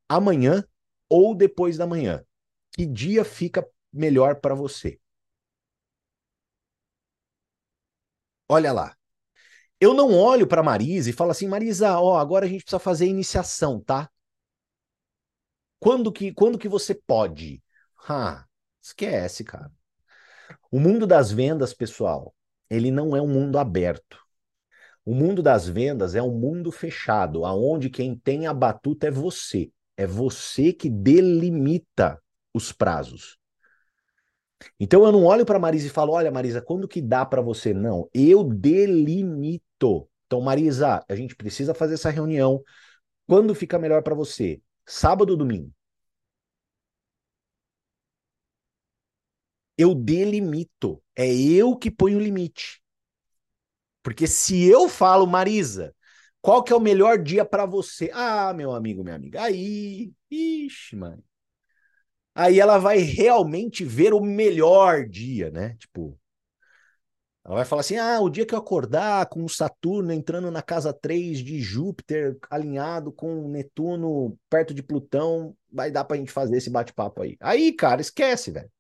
[0.09, 0.65] Amanhã
[1.09, 2.25] ou depois da manhã?
[2.73, 5.01] Que dia fica melhor para você?
[8.49, 8.97] Olha lá.
[9.81, 13.07] Eu não olho para Marisa e falo assim, Marisa, ó, agora a gente precisa fazer
[13.07, 14.11] iniciação, tá?
[15.79, 17.63] Quando que, quando que você pode?
[18.09, 18.47] Ah,
[18.81, 19.71] esquece, cara.
[20.71, 22.35] O mundo das vendas, pessoal,
[22.69, 24.19] ele não é um mundo aberto.
[25.05, 29.71] O mundo das vendas é um mundo fechado, aonde quem tem a batuta é você.
[29.97, 32.21] É você que delimita
[32.55, 33.39] os prazos.
[34.79, 37.73] Então eu não olho para Marisa e falo: "Olha, Marisa, quando que dá para você?"
[37.75, 40.09] Não, eu delimito.
[40.27, 42.63] Então, Marisa, a gente precisa fazer essa reunião.
[43.27, 44.63] Quando fica melhor para você?
[44.87, 45.73] Sábado ou domingo?
[49.77, 51.03] Eu delimito.
[51.17, 52.82] É eu que ponho o limite.
[54.03, 55.95] Porque se eu falo, Marisa,
[56.41, 58.11] qual que é o melhor dia para você?
[58.13, 61.23] Ah, meu amigo, minha amiga, aí, ixi, mano.
[62.35, 65.77] Aí ela vai realmente ver o melhor dia, né?
[65.79, 66.19] Tipo,
[67.45, 70.63] Ela vai falar assim: ah, o dia que eu acordar com o Saturno entrando na
[70.63, 76.57] casa 3 de Júpiter, alinhado com Netuno perto de Plutão, vai dar pra gente fazer
[76.57, 77.37] esse bate-papo aí.
[77.41, 78.71] Aí, cara, esquece, velho.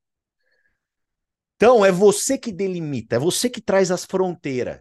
[1.56, 4.80] Então, é você que delimita, é você que traz as fronteiras.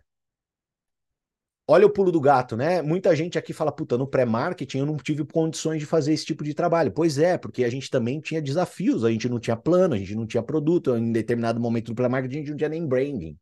[1.68, 2.82] Olha o pulo do gato, né?
[2.82, 6.44] Muita gente aqui fala, puta, no pré-marketing eu não tive condições de fazer esse tipo
[6.44, 6.92] de trabalho.
[6.92, 10.14] Pois é, porque a gente também tinha desafios, a gente não tinha plano, a gente
[10.16, 13.38] não tinha produto, em determinado momento do pré-marketing a gente não tinha nem branding.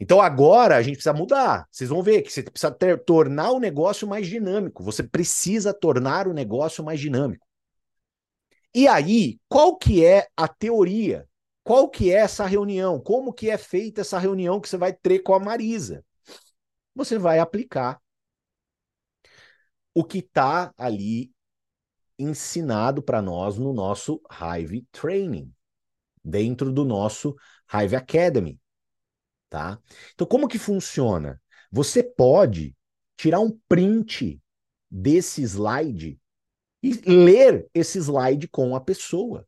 [0.00, 1.66] Então agora a gente precisa mudar.
[1.70, 4.82] Vocês vão ver que você precisa ter, tornar o negócio mais dinâmico.
[4.82, 7.46] Você precisa tornar o negócio mais dinâmico.
[8.74, 11.28] E aí, qual que é a teoria?
[11.62, 13.00] Qual que é essa reunião?
[13.00, 16.04] Como que é feita essa reunião que você vai ter com a Marisa?
[16.94, 18.00] Você vai aplicar
[19.94, 21.32] o que está ali
[22.18, 25.52] ensinado para nós no nosso Hive Training,
[26.24, 27.34] dentro do nosso
[27.72, 28.60] Hive Academy
[29.54, 29.80] tá?
[30.12, 31.40] Então, como que funciona?
[31.70, 32.76] Você pode
[33.16, 34.42] tirar um print
[34.90, 36.18] desse slide
[36.82, 39.46] e ler esse slide com a pessoa.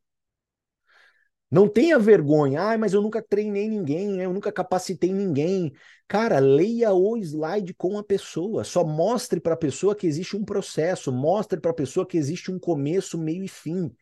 [1.50, 5.72] Não tenha vergonha, ah, mas eu nunca treinei ninguém, eu nunca capacitei ninguém.
[6.08, 8.64] Cara, leia o slide com a pessoa.
[8.64, 12.50] Só mostre para a pessoa que existe um processo, mostre para a pessoa que existe
[12.50, 13.94] um começo, meio e fim.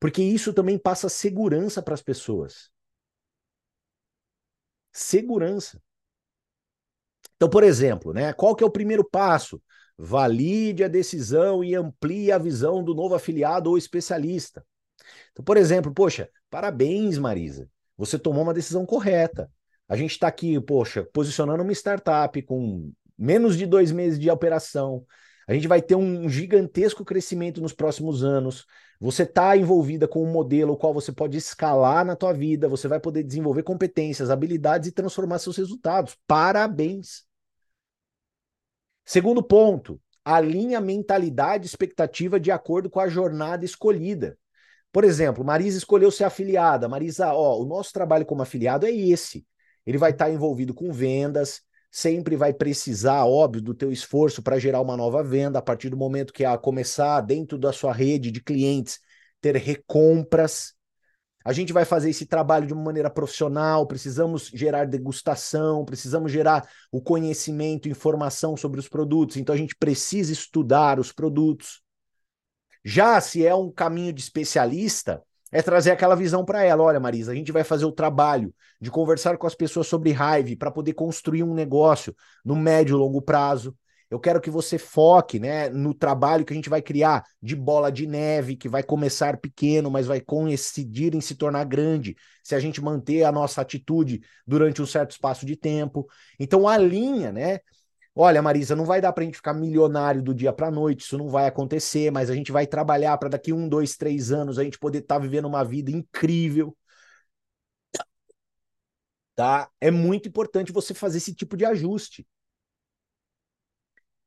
[0.00, 2.72] Porque isso também passa segurança para as pessoas
[4.94, 5.82] segurança.
[7.36, 9.60] Então, por exemplo, né, qual que é o primeiro passo?
[9.98, 14.64] Valide a decisão e amplie a visão do novo afiliado ou especialista.
[15.32, 17.68] Então, por exemplo, poxa, parabéns, Marisa.
[17.96, 19.50] Você tomou uma decisão correta.
[19.88, 25.04] A gente está aqui, poxa, posicionando uma startup com menos de dois meses de operação.
[25.46, 28.64] A gente vai ter um gigantesco crescimento nos próximos anos.
[28.98, 32.88] Você está envolvida com um modelo o qual você pode escalar na tua vida, você
[32.88, 36.16] vai poder desenvolver competências, habilidades e transformar seus resultados.
[36.26, 37.24] Parabéns.
[39.04, 44.38] Segundo ponto, alinha mentalidade e expectativa de acordo com a jornada escolhida.
[44.94, 46.88] Por exemplo, Marisa escolheu ser afiliada.
[46.88, 49.44] Marisa, ó, o nosso trabalho como afiliado é esse.
[49.84, 54.56] Ele vai estar tá envolvido com vendas, sempre vai precisar, óbvio, do teu esforço para
[54.56, 58.30] gerar uma nova venda a partir do momento que a começar dentro da sua rede
[58.30, 59.00] de clientes
[59.40, 60.74] ter recompras.
[61.44, 66.68] A gente vai fazer esse trabalho de uma maneira profissional, precisamos gerar degustação, precisamos gerar
[66.92, 71.83] o conhecimento, informação sobre os produtos, então a gente precisa estudar os produtos.
[72.84, 76.82] Já se é um caminho de especialista, é trazer aquela visão para ela.
[76.82, 80.56] Olha, Marisa, a gente vai fazer o trabalho de conversar com as pessoas sobre Hive
[80.56, 83.74] para poder construir um negócio no médio e longo prazo.
[84.10, 87.90] Eu quero que você foque né, no trabalho que a gente vai criar de bola
[87.90, 92.60] de neve, que vai começar pequeno, mas vai coincidir em se tornar grande, se a
[92.60, 96.06] gente manter a nossa atitude durante um certo espaço de tempo.
[96.38, 97.60] Então, alinha, né?
[98.16, 101.18] Olha, Marisa, não vai dar para a gente ficar milionário do dia para noite, isso
[101.18, 104.64] não vai acontecer, mas a gente vai trabalhar para daqui um, dois, três anos a
[104.64, 106.76] gente poder estar tá vivendo uma vida incrível.
[109.36, 109.70] Tá?
[109.80, 112.26] É muito importante você fazer esse tipo de ajuste.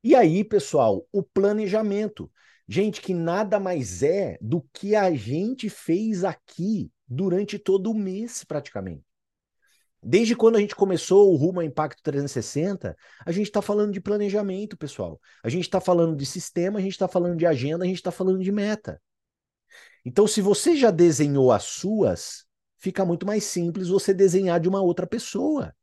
[0.03, 2.31] E aí, pessoal, o planejamento.
[2.67, 8.43] Gente, que nada mais é do que a gente fez aqui durante todo o mês,
[8.43, 9.06] praticamente.
[10.09, 13.99] Desde quando a gente começou o Rumo ao Impacto 360, a gente está falando de
[13.99, 15.19] planejamento, pessoal.
[15.43, 18.09] A gente está falando de sistema, a gente está falando de agenda, a gente está
[18.09, 19.01] falando de meta.
[20.05, 22.45] Então, se você já desenhou as suas,
[22.77, 25.75] fica muito mais simples você desenhar de uma outra pessoa.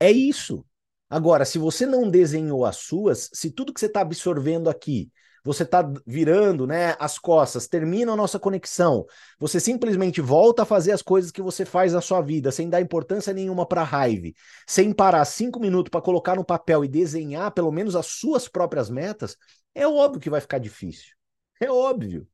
[0.00, 0.64] É isso.
[1.06, 5.12] Agora, se você não desenhou as suas, se tudo que você está absorvendo aqui
[5.44, 9.04] você está virando né, as costas, termina a nossa conexão,
[9.38, 12.80] você simplesmente volta a fazer as coisas que você faz na sua vida, sem dar
[12.80, 14.28] importância nenhuma para a raiva,
[14.66, 18.88] sem parar cinco minutos para colocar no papel e desenhar pelo menos as suas próprias
[18.88, 19.36] metas,
[19.74, 21.14] é óbvio que vai ficar difícil.
[21.60, 22.26] É óbvio.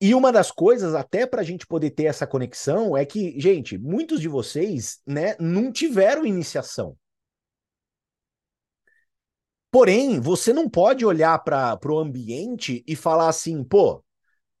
[0.00, 3.78] E uma das coisas, até para a gente poder ter essa conexão, é que, gente,
[3.78, 6.96] muitos de vocês né, não tiveram iniciação.
[9.74, 14.04] Porém, você não pode olhar para o ambiente e falar assim, pô,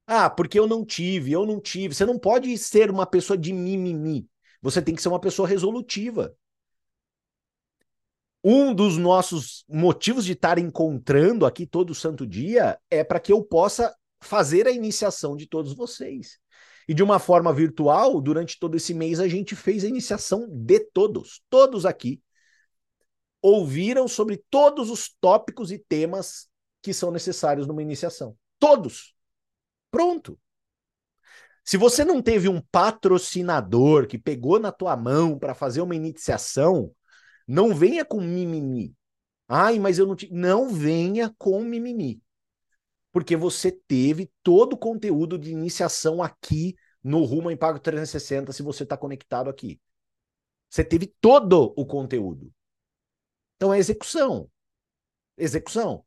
[0.08, 1.94] ah, porque eu não tive, eu não tive.
[1.94, 4.28] Você não pode ser uma pessoa de mimimi.
[4.60, 6.36] Você tem que ser uma pessoa resolutiva.
[8.42, 13.40] Um dos nossos motivos de estar encontrando aqui todo santo dia é para que eu
[13.40, 16.40] possa fazer a iniciação de todos vocês.
[16.88, 20.80] E de uma forma virtual, durante todo esse mês, a gente fez a iniciação de
[20.92, 22.20] todos, todos aqui
[23.44, 26.48] ouviram sobre todos os tópicos e temas
[26.80, 28.34] que são necessários numa iniciação.
[28.58, 29.14] Todos.
[29.90, 30.40] Pronto.
[31.62, 36.90] Se você não teve um patrocinador que pegou na tua mão para fazer uma iniciação,
[37.46, 38.94] não venha com mimimi.
[39.46, 40.32] Ai, mas eu não te...
[40.32, 42.22] não venha com mimimi.
[43.12, 48.62] Porque você teve todo o conteúdo de iniciação aqui no Rumo em Pago 360 se
[48.62, 49.78] você está conectado aqui.
[50.70, 52.50] Você teve todo o conteúdo.
[53.56, 54.50] Então é execução.
[55.36, 56.04] Execução.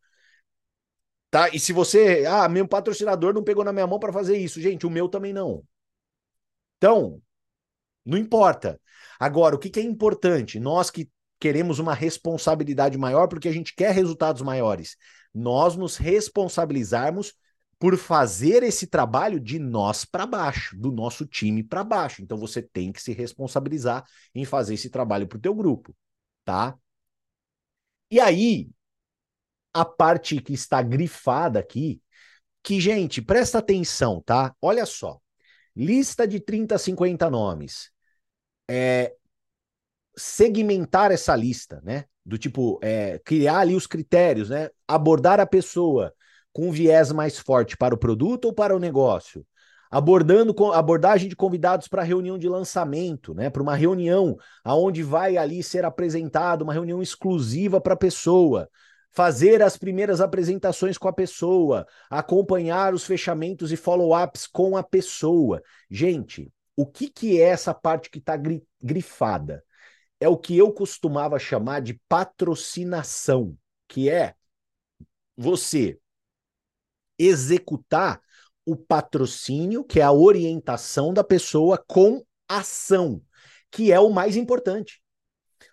[1.29, 1.49] Tá?
[1.49, 4.85] E se você, ah, meu patrocinador não pegou na minha mão para fazer isso, gente,
[4.85, 5.63] o meu também não.
[6.77, 7.21] Então,
[8.05, 8.79] não importa.
[9.19, 10.59] Agora, o que, que é importante?
[10.59, 14.95] Nós que queremos uma responsabilidade maior porque a gente quer resultados maiores.
[15.33, 17.33] Nós nos responsabilizarmos
[17.79, 22.21] por fazer esse trabalho de nós para baixo, do nosso time para baixo.
[22.21, 25.95] Então você tem que se responsabilizar em fazer esse trabalho para o teu grupo,
[26.43, 26.75] tá?
[28.11, 28.69] E aí,
[29.73, 32.01] a parte que está grifada aqui,
[32.63, 34.55] que, gente, presta atenção, tá?
[34.61, 35.19] Olha só.
[35.75, 37.91] Lista de 30, 50 nomes.
[38.69, 39.15] É,
[40.15, 42.05] segmentar essa lista, né?
[42.25, 44.69] Do tipo, é, criar ali os critérios, né?
[44.87, 46.13] Abordar a pessoa
[46.51, 49.45] com viés mais forte para o produto ou para o negócio.
[49.89, 53.49] Abordando abordagem de convidados para reunião de lançamento, né?
[53.49, 58.69] Para uma reunião aonde vai ali ser apresentado, uma reunião exclusiva para a pessoa
[59.09, 65.61] fazer as primeiras apresentações com a pessoa, acompanhar os fechamentos e follow-ups com a pessoa.
[65.89, 68.37] Gente, o que, que é essa parte que está
[68.79, 69.63] grifada?
[70.19, 74.35] é o que eu costumava chamar de patrocinação, que é
[75.35, 75.99] você
[77.17, 78.21] executar
[78.67, 83.21] o patrocínio, que é a orientação da pessoa com ação,
[83.71, 85.01] que é o mais importante.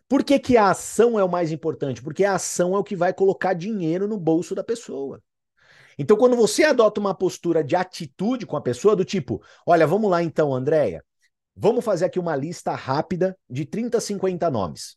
[0.08, 2.02] Por que, que a ação é o mais importante?
[2.02, 5.20] Porque a ação é o que vai colocar dinheiro no bolso da pessoa.
[5.98, 10.10] Então, quando você adota uma postura de atitude com a pessoa, do tipo, olha, vamos
[10.10, 11.04] lá então, Andréia,
[11.56, 14.96] Vamos fazer aqui uma lista rápida de 30, 50 nomes.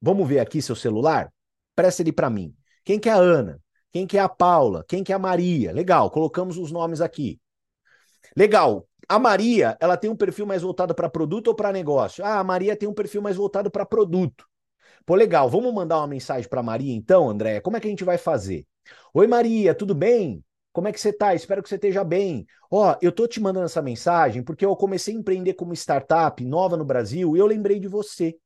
[0.00, 1.30] Vamos ver aqui seu celular?
[1.74, 2.54] Presta ele para mim.
[2.82, 3.60] Quem que é a Ana?
[3.92, 4.84] Quem que é a Paula?
[4.86, 5.72] Quem que é a Maria?
[5.72, 7.40] Legal, colocamos os nomes aqui.
[8.36, 8.86] Legal.
[9.08, 12.22] A Maria, ela tem um perfil mais voltado para produto ou para negócio?
[12.24, 14.44] Ah, a Maria tem um perfil mais voltado para produto.
[15.06, 15.48] Pô, legal.
[15.48, 17.60] Vamos mandar uma mensagem para Maria então, André?
[17.60, 18.66] Como é que a gente vai fazer?
[19.14, 20.44] Oi, Maria, tudo bem?
[20.72, 21.34] Como é que você tá?
[21.34, 22.46] Espero que você esteja bem.
[22.70, 26.76] Ó, eu tô te mandando essa mensagem porque eu comecei a empreender como startup nova
[26.76, 28.36] no Brasil e eu lembrei de você.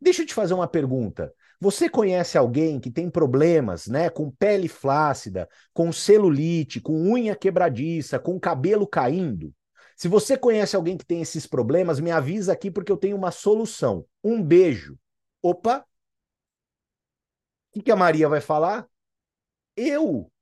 [0.00, 1.32] Deixa eu te fazer uma pergunta.
[1.60, 8.18] Você conhece alguém que tem problemas, né, com pele flácida, com celulite, com unha quebradiça,
[8.18, 9.54] com cabelo caindo?
[9.94, 13.30] Se você conhece alguém que tem esses problemas, me avisa aqui porque eu tenho uma
[13.30, 14.06] solução.
[14.24, 14.98] Um beijo.
[15.42, 15.84] Opa!
[17.76, 18.88] O que, a Maria vai falar?
[19.76, 20.32] Eu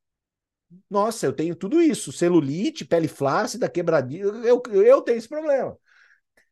[0.90, 4.28] nossa, eu tenho tudo isso: celulite, pele flácida, quebradiça.
[4.44, 5.76] Eu, eu tenho esse problema.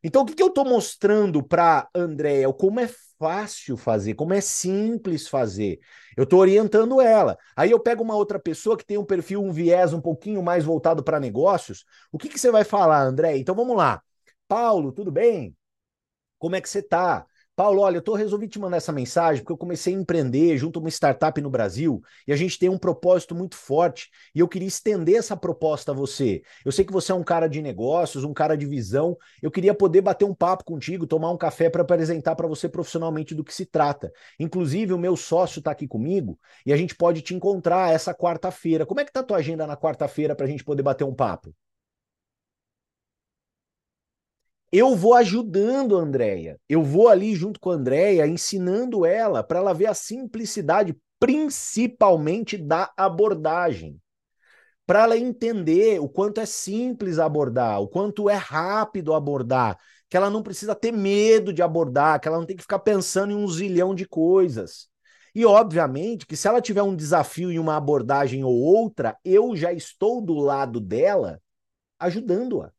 [0.03, 2.51] Então, o que, que eu estou mostrando para Andréia?
[2.53, 5.79] Como é fácil fazer, como é simples fazer.
[6.15, 7.37] Eu estou orientando ela.
[7.55, 10.63] Aí eu pego uma outra pessoa que tem um perfil, um viés um pouquinho mais
[10.63, 11.85] voltado para negócios.
[12.11, 13.37] O que, que você vai falar, André?
[13.37, 14.01] Então vamos lá.
[14.47, 15.55] Paulo, tudo bem?
[16.39, 17.25] Como é que você está?
[17.57, 20.77] Paulo, olha, eu tô, resolvi te mandar essa mensagem porque eu comecei a empreender junto
[20.77, 24.47] a uma startup no Brasil e a gente tem um propósito muito forte e eu
[24.47, 26.43] queria estender essa proposta a você.
[26.63, 29.17] Eu sei que você é um cara de negócios, um cara de visão.
[29.41, 33.33] Eu queria poder bater um papo contigo, tomar um café para apresentar para você profissionalmente
[33.33, 34.11] do que se trata.
[34.39, 38.85] Inclusive, o meu sócio está aqui comigo e a gente pode te encontrar essa quarta-feira.
[38.85, 41.15] Como é que tá a tua agenda na quarta-feira para a gente poder bater um
[41.15, 41.55] papo?
[44.77, 46.59] Eu vou ajudando a Andrea.
[46.67, 52.57] Eu vou ali junto com a Andrea, ensinando ela para ela ver a simplicidade, principalmente
[52.57, 53.99] da abordagem.
[54.85, 59.77] Para ela entender o quanto é simples abordar, o quanto é rápido abordar,
[60.09, 63.33] que ela não precisa ter medo de abordar, que ela não tem que ficar pensando
[63.33, 64.87] em um zilhão de coisas.
[65.35, 69.73] E, obviamente, que se ela tiver um desafio em uma abordagem ou outra, eu já
[69.73, 71.41] estou do lado dela
[71.99, 72.71] ajudando-a.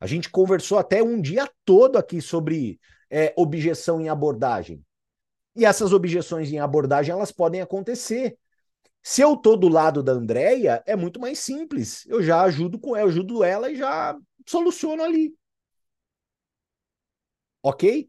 [0.00, 4.82] A gente conversou até um dia todo aqui sobre é, objeção em abordagem.
[5.54, 8.38] E essas objeções em abordagem, elas podem acontecer.
[9.02, 12.06] Se eu tô do lado da Andrea, é muito mais simples.
[12.06, 15.34] Eu já ajudo com ela, ajudo ela e já soluciono ali.
[17.62, 18.08] Ok?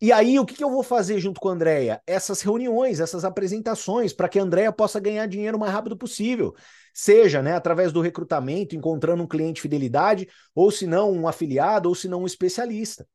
[0.00, 2.02] E aí, o que, que eu vou fazer junto com a Andrea?
[2.06, 6.54] Essas reuniões, essas apresentações, para que a Andrea possa ganhar dinheiro o mais rápido possível.
[6.92, 11.88] Seja né, através do recrutamento, encontrando um cliente de fidelidade, ou se não, um afiliado,
[11.88, 13.06] ou se não, um especialista.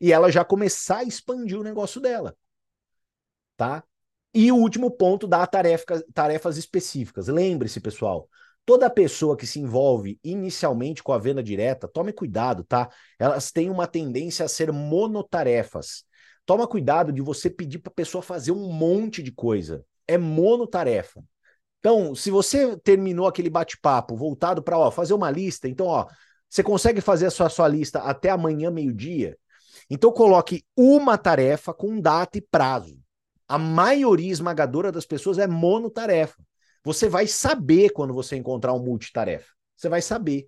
[0.00, 2.36] E ela já começar a expandir o negócio dela.
[3.56, 3.84] Tá?
[4.34, 7.28] E o último ponto da tarefa, tarefas específicas.
[7.28, 8.28] Lembre-se, pessoal,
[8.64, 12.88] Toda pessoa que se envolve inicialmente com a venda direta, tome cuidado, tá?
[13.18, 16.04] Elas têm uma tendência a ser monotarefas.
[16.46, 19.84] Toma cuidado de você pedir para a pessoa fazer um monte de coisa.
[20.06, 21.24] É monotarefa.
[21.82, 26.06] Então, se você terminou aquele bate-papo voltado para fazer uma lista, então, ó,
[26.48, 29.36] você consegue fazer a sua, a sua lista até amanhã, meio-dia?
[29.90, 32.96] Então, coloque uma tarefa com data e prazo.
[33.48, 36.40] A maioria esmagadora das pessoas é monotarefa.
[36.84, 39.50] Você vai saber quando você encontrar um multitarefa.
[39.76, 40.46] Você vai saber.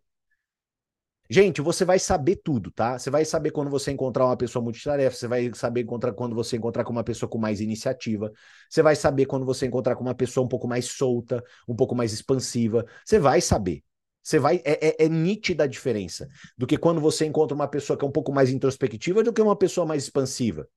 [1.29, 2.99] Gente, você vai saber tudo, tá?
[2.99, 6.57] Você vai saber quando você encontrar uma pessoa multitarefa, você vai saber encontrar quando você
[6.57, 8.31] encontrar com uma pessoa com mais iniciativa,
[8.69, 11.95] você vai saber quando você encontrar com uma pessoa um pouco mais solta, um pouco
[11.95, 12.85] mais expansiva.
[13.05, 13.83] Você vai saber.
[14.23, 14.61] Você vai.
[14.65, 18.09] É, é, é nítida a diferença do que quando você encontra uma pessoa que é
[18.09, 20.69] um pouco mais introspectiva do que uma pessoa mais expansiva.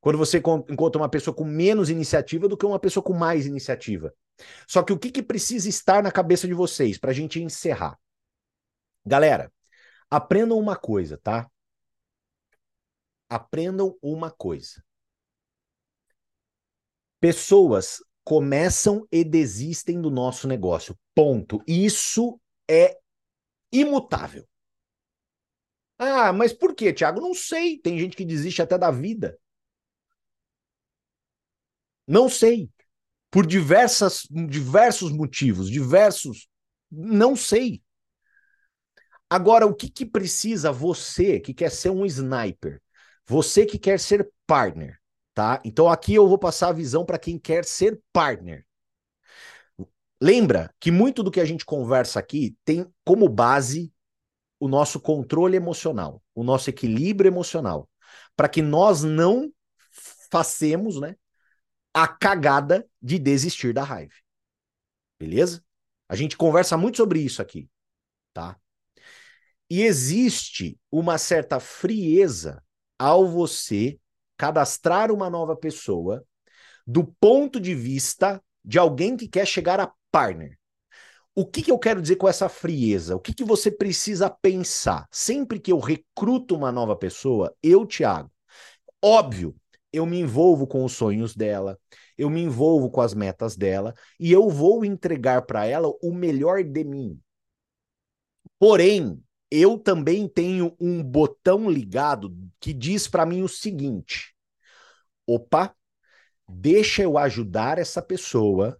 [0.00, 4.14] Quando você encontra uma pessoa com menos iniciativa do que uma pessoa com mais iniciativa.
[4.66, 7.98] Só que o que, que precisa estar na cabeça de vocês para a gente encerrar?
[9.04, 9.50] Galera,
[10.10, 11.50] aprendam uma coisa, tá?
[13.28, 14.82] Aprendam uma coisa.
[17.20, 20.96] Pessoas começam e desistem do nosso negócio.
[21.14, 21.62] Ponto.
[21.66, 22.40] Isso
[22.70, 22.98] é
[23.72, 24.46] imutável.
[25.98, 27.20] Ah, mas por quê, Tiago?
[27.20, 27.78] Não sei.
[27.78, 29.38] Tem gente que desiste até da vida.
[32.06, 32.70] Não sei
[33.30, 36.48] por diversas, diversos motivos, diversos.
[36.90, 37.82] Não sei.
[39.30, 42.80] Agora, o que, que precisa você que quer ser um sniper?
[43.26, 44.98] Você que quer ser partner,
[45.34, 45.60] tá?
[45.64, 48.66] Então aqui eu vou passar a visão para quem quer ser partner.
[50.20, 53.92] Lembra que muito do que a gente conversa aqui tem como base
[54.58, 57.88] o nosso controle emocional, o nosso equilíbrio emocional,
[58.34, 59.52] para que nós não
[60.30, 61.14] façamos, né,
[61.94, 64.14] a cagada de desistir da raiva.
[65.18, 65.62] Beleza?
[66.08, 67.68] A gente conversa muito sobre isso aqui,
[68.32, 68.58] tá?
[69.70, 72.62] E existe uma certa frieza
[72.98, 73.98] ao você
[74.36, 76.24] cadastrar uma nova pessoa
[76.86, 80.58] do ponto de vista de alguém que quer chegar a partner.
[81.34, 83.14] O que, que eu quero dizer com essa frieza?
[83.14, 85.06] O que, que você precisa pensar?
[85.10, 88.30] Sempre que eu recruto uma nova pessoa, eu, Thiago,
[89.04, 89.54] óbvio,
[89.92, 91.78] eu me envolvo com os sonhos dela,
[92.16, 96.64] eu me envolvo com as metas dela e eu vou entregar para ela o melhor
[96.64, 97.20] de mim.
[98.58, 104.34] Porém, eu também tenho um botão ligado que diz para mim o seguinte:
[105.26, 105.74] opa,
[106.48, 108.78] deixa eu ajudar essa pessoa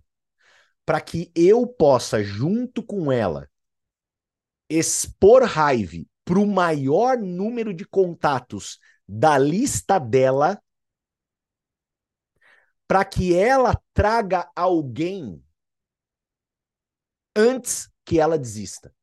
[0.85, 3.49] para que eu possa, junto com ela,
[4.71, 10.61] expor raiva para o maior número de contatos da lista dela
[12.87, 15.45] para que ela traga alguém
[17.37, 18.95] antes que ela desista.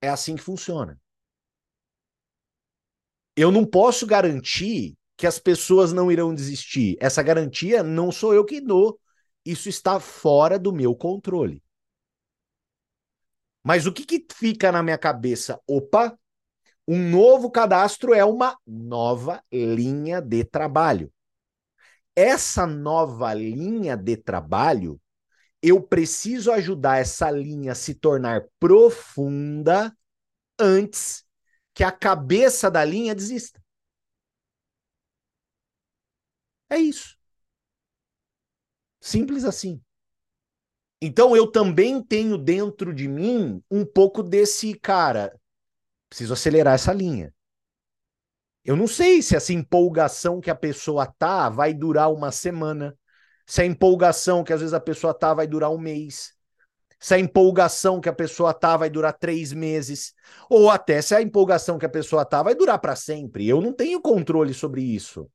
[0.00, 1.00] É assim que funciona.
[3.36, 6.96] Eu não posso garantir que as pessoas não irão desistir.
[7.00, 9.00] Essa garantia não sou eu que dou.
[9.44, 11.62] Isso está fora do meu controle.
[13.64, 15.60] Mas o que, que fica na minha cabeça?
[15.66, 16.18] Opa,
[16.86, 21.12] um novo cadastro é uma nova linha de trabalho.
[22.16, 25.00] Essa nova linha de trabalho,
[25.62, 29.96] eu preciso ajudar essa linha a se tornar profunda
[30.58, 31.24] antes
[31.74, 33.60] que a cabeça da linha desista.
[36.70, 37.16] É isso.
[39.00, 39.82] Simples assim.
[41.00, 45.38] Então eu também tenho dentro de mim um pouco desse cara.
[46.08, 47.34] Preciso acelerar essa linha.
[48.64, 52.96] Eu não sei se essa empolgação que a pessoa tá vai durar uma semana,
[53.48, 56.34] se a empolgação que às vezes a pessoa tá vai durar um mês,
[57.00, 60.12] se a empolgação que a pessoa tá vai durar três meses,
[60.50, 63.48] ou até se a empolgação que a pessoa tá vai durar para sempre.
[63.48, 65.30] Eu não tenho controle sobre isso.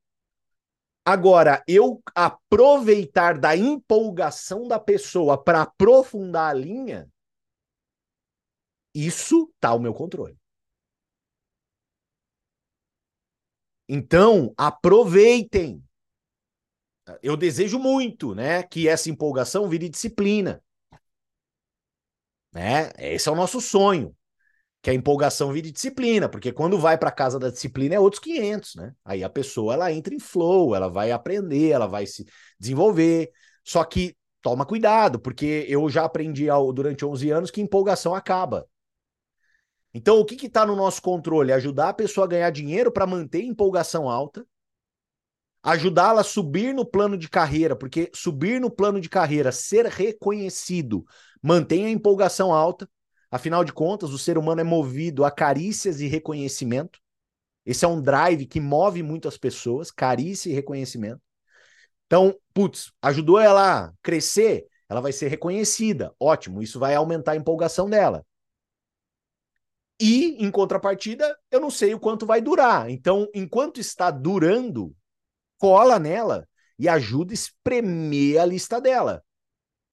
[1.04, 7.10] Agora, eu aproveitar da empolgação da pessoa para aprofundar a linha,
[8.94, 10.38] isso tá ao meu controle.
[13.88, 15.82] Então, aproveitem.
[17.22, 20.62] Eu desejo muito, né, que essa empolgação vire disciplina.
[22.52, 22.90] Né?
[22.98, 24.14] Esse é o nosso sonho,
[24.80, 28.74] que a empolgação vire disciplina, porque quando vai para casa da disciplina é outros 500,
[28.76, 28.94] né?
[29.04, 32.24] Aí a pessoa ela entra em flow, ela vai aprender, ela vai se
[32.58, 33.30] desenvolver.
[33.64, 38.68] Só que toma cuidado, porque eu já aprendi ao, durante 11 anos que empolgação acaba.
[39.94, 41.52] Então, o que está no nosso controle?
[41.52, 44.44] Ajudar a pessoa a ganhar dinheiro para manter a empolgação alta,
[45.64, 51.06] ajudá-la a subir no plano de carreira, porque subir no plano de carreira, ser reconhecido,
[51.42, 52.88] mantém a empolgação alta.
[53.30, 57.00] Afinal de contas, o ser humano é movido a carícias e reconhecimento.
[57.64, 61.20] Esse é um drive que move muito as pessoas, carícia e reconhecimento.
[62.06, 66.14] Então, putz, ajudou ela a crescer, ela vai ser reconhecida.
[66.20, 68.24] Ótimo, isso vai aumentar a empolgação dela.
[69.98, 72.90] E, em contrapartida, eu não sei o quanto vai durar.
[72.90, 74.94] Então, enquanto está durando,
[75.64, 76.46] cola nela
[76.78, 79.24] e ajuda a espremer a lista dela.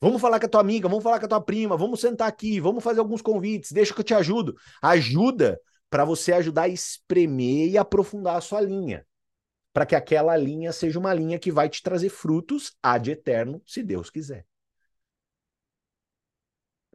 [0.01, 2.59] Vamos falar com a tua amiga, vamos falar com a tua prima, vamos sentar aqui,
[2.59, 4.53] vamos fazer alguns convites, deixa que eu te ajudo.
[4.82, 5.57] Ajuda
[5.89, 9.07] para você ajudar a espremer e aprofundar a sua linha.
[9.72, 13.82] Para que aquela linha seja uma linha que vai te trazer frutos ad eterno, se
[13.82, 14.45] Deus quiser.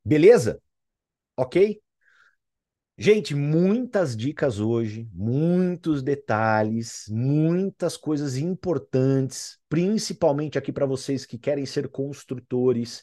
[0.04, 0.60] Beleza?
[1.34, 1.80] Ok?
[2.98, 11.66] Gente, muitas dicas hoje, muitos detalhes, muitas coisas importantes, principalmente aqui para vocês que querem
[11.66, 13.02] ser construtores,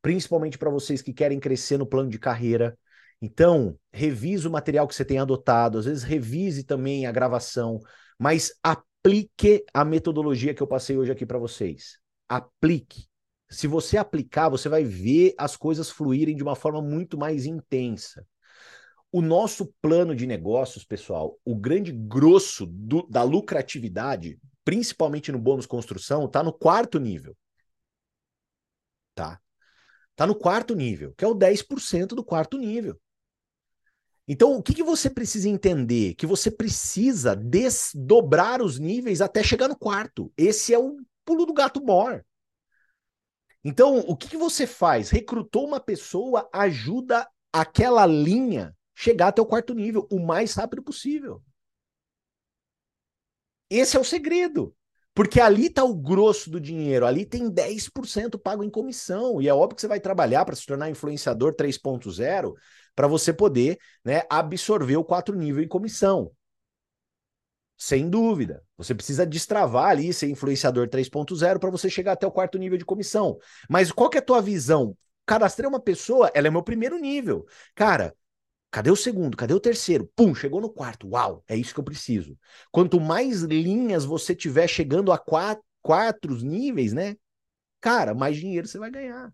[0.00, 2.78] principalmente para vocês que querem crescer no plano de carreira.
[3.20, 7.80] Então, revise o material que você tem adotado, às vezes revise também a gravação,
[8.16, 11.98] mas aplique a metodologia que eu passei hoje aqui para vocês.
[12.28, 13.08] Aplique.
[13.50, 18.24] Se você aplicar, você vai ver as coisas fluírem de uma forma muito mais intensa.
[19.12, 25.66] O nosso plano de negócios, pessoal, o grande grosso do, da lucratividade, principalmente no bônus
[25.66, 27.36] construção, está no quarto nível.
[29.14, 29.40] Tá?
[30.10, 33.00] Está no quarto nível, que é o 10% do quarto nível.
[34.28, 36.14] Então, o que, que você precisa entender?
[36.14, 40.32] Que você precisa desdobrar os níveis até chegar no quarto.
[40.36, 42.26] Esse é o pulo do gato mor.
[43.62, 45.10] Então, o que, que você faz?
[45.10, 51.42] Recrutou uma pessoa, ajuda aquela linha chegar até o quarto nível o mais rápido possível.
[53.68, 54.74] Esse é o segredo.
[55.14, 59.40] Porque ali está o grosso do dinheiro, ali tem 10% pago em comissão.
[59.40, 62.54] E é óbvio que você vai trabalhar para se tornar influenciador 3.0
[62.94, 66.30] para você poder né, absorver o quatro nível em comissão.
[67.78, 68.62] Sem dúvida.
[68.76, 72.84] Você precisa destravar ali, ser influenciador 3.0 para você chegar até o quarto nível de
[72.84, 73.38] comissão.
[73.68, 74.96] Mas qual que é a tua visão?
[75.24, 77.46] Cadastrei uma pessoa, ela é meu primeiro nível.
[77.74, 78.14] Cara,
[78.76, 79.38] Cadê o segundo?
[79.38, 80.06] Cadê o terceiro?
[80.14, 81.08] Pum, chegou no quarto.
[81.08, 82.38] Uau, é isso que eu preciso.
[82.70, 87.16] Quanto mais linhas você tiver chegando a quatro, quatro níveis, né?
[87.80, 89.32] Cara, mais dinheiro você vai ganhar.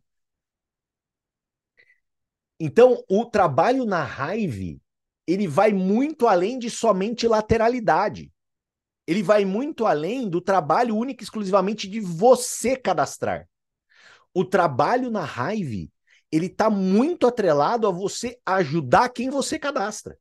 [2.61, 4.78] Então, o trabalho na raiva,
[5.26, 8.30] ele vai muito além de somente lateralidade.
[9.09, 13.49] Ele vai muito além do trabalho único exclusivamente de você cadastrar.
[14.32, 15.90] O trabalho na raiva,
[16.33, 20.18] ele está muito atrelado a você ajudar quem você cadastra.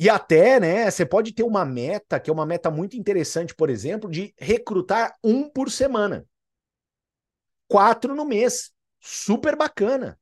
[0.00, 3.68] E até, né, você pode ter uma meta, que é uma meta muito interessante, por
[3.68, 6.26] exemplo, de recrutar um por semana.
[7.68, 8.72] Quatro no mês.
[8.98, 10.18] Super bacana.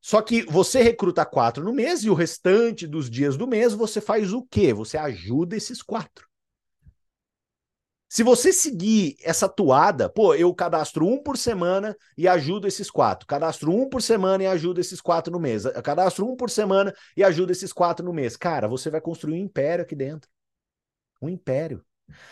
[0.00, 4.00] Só que você recruta quatro no mês e o restante dos dias do mês você
[4.00, 4.72] faz o quê?
[4.72, 6.28] Você ajuda esses quatro.
[8.08, 13.26] Se você seguir essa toada, pô, eu cadastro um por semana e ajudo esses quatro.
[13.26, 15.64] Cadastro um por semana e ajudo esses quatro no mês.
[15.82, 18.36] cadastro um por semana e ajudo esses quatro no mês.
[18.36, 20.30] Cara, você vai construir um império aqui dentro.
[21.20, 21.84] Um império.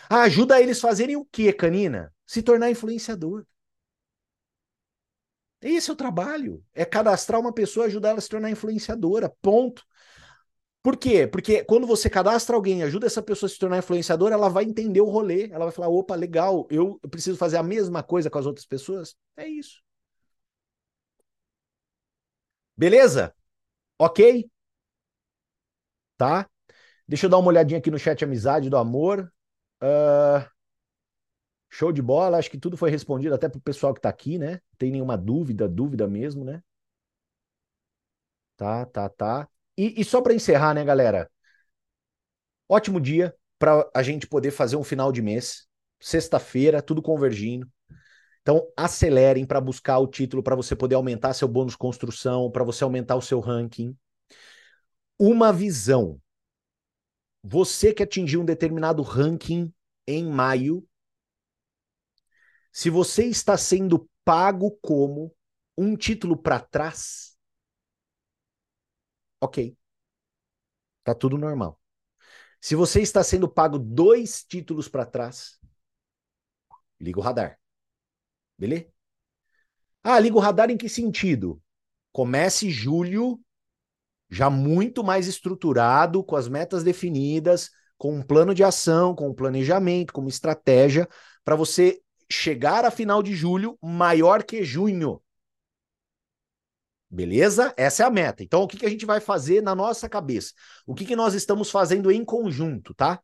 [0.09, 2.13] Ah, ajuda eles fazerem o quê, Canina?
[2.25, 3.45] Se tornar influenciador.
[5.61, 6.63] Esse é o trabalho.
[6.73, 9.29] É cadastrar uma pessoa e ajudar ela a se tornar influenciadora.
[9.41, 9.83] Ponto.
[10.85, 11.25] Por quê?
[11.25, 15.01] Porque quando você cadastra alguém, ajuda essa pessoa a se tornar influenciadora, ela vai entender
[15.01, 15.49] o rolê.
[15.51, 19.15] Ela vai falar: opa, legal, eu preciso fazer a mesma coisa com as outras pessoas.
[19.35, 19.81] É isso.
[22.77, 23.35] Beleza?
[23.99, 24.49] Ok?
[26.17, 26.49] Tá?
[27.07, 29.31] Deixa eu dar uma olhadinha aqui no chat Amizade do Amor.
[29.83, 30.47] Uh,
[31.69, 32.37] show de bola.
[32.37, 34.59] Acho que tudo foi respondido até pro pessoal que tá aqui, né?
[34.79, 36.61] Tem nenhuma dúvida, dúvida mesmo, né?
[38.57, 39.49] Tá, tá, tá.
[39.77, 41.29] E, e só para encerrar, né, galera?
[42.67, 45.67] Ótimo dia para a gente poder fazer um final de mês.
[45.99, 47.69] Sexta-feira, tudo convergindo.
[48.41, 52.83] Então, acelerem para buscar o título para você poder aumentar seu bônus construção, para você
[52.83, 53.97] aumentar o seu ranking.
[55.17, 56.19] Uma visão.
[57.41, 59.73] Você que atingiu um determinado ranking
[60.07, 60.87] em maio,
[62.71, 65.33] se você está sendo pago como
[65.77, 67.34] um título para trás,
[69.39, 69.75] ok.
[71.03, 71.79] Tá tudo normal.
[72.61, 75.59] Se você está sendo pago dois títulos para trás,
[76.99, 77.59] liga o radar.
[78.57, 78.87] Beleza?
[80.03, 81.61] Ah, liga o radar em que sentido?
[82.11, 83.39] Comece julho
[84.29, 89.33] já muito mais estruturado, com as metas definidas, com um plano de ação, com um
[89.33, 91.07] planejamento, com uma estratégia
[91.43, 95.21] para você chegar a final de julho maior que junho.
[97.15, 97.73] Beleza?
[97.77, 98.43] Essa é a meta.
[98.43, 100.51] Então, o que, que a gente vai fazer na nossa cabeça?
[100.85, 103.21] O que, que nós estamos fazendo em conjunto, tá?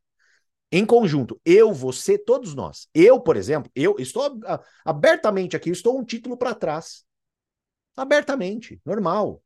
[0.72, 1.40] Em conjunto.
[1.44, 2.88] Eu, você, todos nós.
[2.94, 4.40] Eu, por exemplo, eu estou
[4.86, 7.04] abertamente aqui, estou um título para trás.
[7.98, 9.44] Abertamente, normal.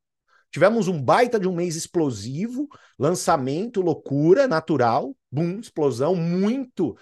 [0.52, 2.70] Tivemos um baita de um mês explosivo,
[3.00, 6.96] lançamento, loucura, natural, boom, explosão, muito,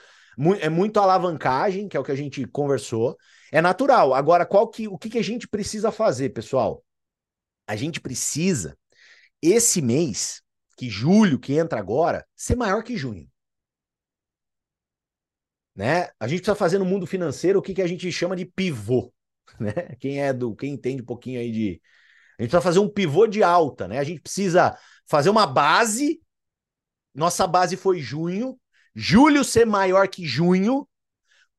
[0.61, 3.17] é muito alavancagem, que é o que a gente conversou.
[3.51, 4.13] É natural.
[4.13, 6.81] Agora, qual que, o que, que a gente precisa fazer, pessoal?
[7.67, 8.77] A gente precisa,
[9.41, 10.41] esse mês,
[10.77, 13.29] que julho, que entra agora, ser maior que junho.
[15.75, 16.09] Né?
[16.19, 19.11] A gente precisa fazer no mundo financeiro o que, que a gente chama de pivô.
[19.59, 19.73] Né?
[19.99, 21.81] Quem é do, quem entende um pouquinho aí de.
[22.39, 23.99] A gente precisa fazer um pivô de alta, né?
[23.99, 26.19] A gente precisa fazer uma base.
[27.13, 28.59] Nossa base foi junho,
[28.95, 30.89] julho ser maior que junho,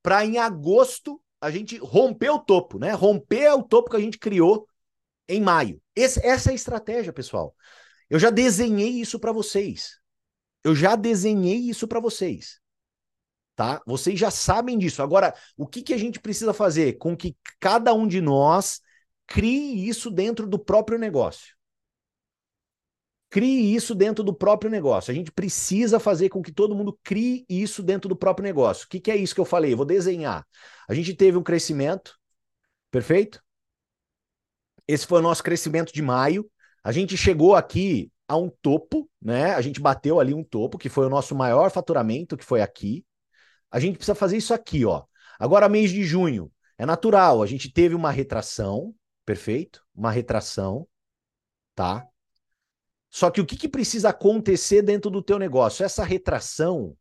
[0.03, 2.91] para em agosto a gente romper o topo, né?
[2.93, 4.67] Romper o topo que a gente criou
[5.29, 5.81] em maio.
[5.97, 7.55] Esse, essa é a estratégia, pessoal.
[8.09, 9.99] Eu já desenhei isso para vocês.
[10.63, 12.61] Eu já desenhei isso para vocês.
[13.55, 13.81] Tá?
[13.87, 15.03] Vocês já sabem disso.
[15.03, 18.81] Agora, o que, que a gente precisa fazer com que cada um de nós
[19.27, 21.55] crie isso dentro do próprio negócio?
[23.31, 25.11] Crie isso dentro do próprio negócio.
[25.11, 28.87] A gente precisa fazer com que todo mundo crie isso dentro do próprio negócio.
[28.87, 29.73] O que, que é isso que eu falei?
[29.73, 30.47] Eu vou desenhar.
[30.89, 32.17] A gente teve um crescimento,
[32.91, 33.44] perfeito?
[34.87, 36.49] Esse foi o nosso crescimento de maio.
[36.83, 39.55] A gente chegou aqui a um topo, né?
[39.55, 43.05] A gente bateu ali um topo, que foi o nosso maior faturamento, que foi aqui.
[43.71, 45.05] A gente precisa fazer isso aqui, ó.
[45.39, 49.85] Agora, mês de junho, é natural, a gente teve uma retração, perfeito?
[49.95, 50.87] Uma retração,
[51.75, 52.07] tá?
[53.11, 55.85] Só que o que, que precisa acontecer dentro do teu negócio?
[55.85, 56.97] Essa retração,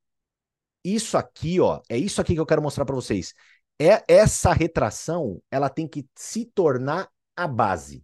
[0.83, 3.33] isso aqui, ó, é isso aqui que eu quero mostrar para vocês.
[3.79, 8.03] É essa retração, ela tem que se tornar a base.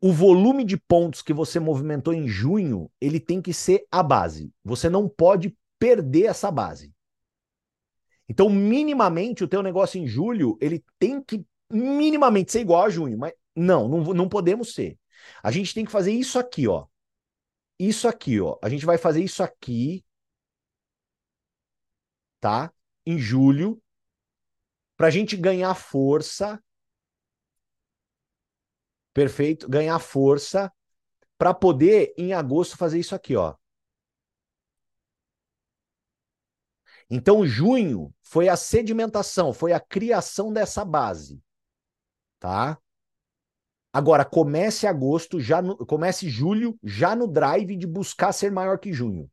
[0.00, 4.52] O volume de pontos que você movimentou em junho, ele tem que ser a base.
[4.62, 6.94] Você não pode perder essa base.
[8.28, 13.18] Então, minimamente, o teu negócio em julho, ele tem que minimamente ser igual a junho,
[13.18, 14.98] mas não, não, não podemos ser.
[15.42, 16.86] A gente tem que fazer isso aqui, ó.
[17.78, 18.58] Isso aqui, ó.
[18.62, 20.04] A gente vai fazer isso aqui,
[22.40, 22.72] tá?
[23.04, 23.80] Em julho,
[24.96, 26.62] para a gente ganhar força
[29.16, 30.70] perfeito, ganhar força
[31.38, 33.54] para poder em agosto fazer isso aqui, ó.
[37.08, 41.40] Então, junho foi a sedimentação, foi a criação dessa base,
[42.38, 42.78] tá?
[43.90, 48.92] Agora comece agosto, já no, comece julho, já no drive de buscar ser maior que
[48.92, 49.30] junho.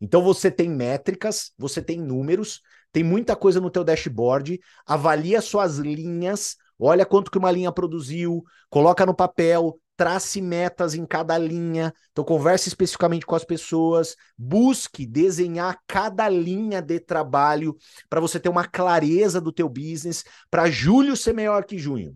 [0.00, 5.78] Então você tem métricas, você tem números, tem muita coisa no teu dashboard, avalia suas
[5.78, 6.56] linhas,
[6.86, 11.94] Olha quanto que uma linha produziu, coloca no papel, trace metas em cada linha.
[12.12, 17.74] Então converse especificamente com as pessoas, busque desenhar cada linha de trabalho
[18.06, 22.14] para você ter uma clareza do teu business, para julho ser melhor que junho.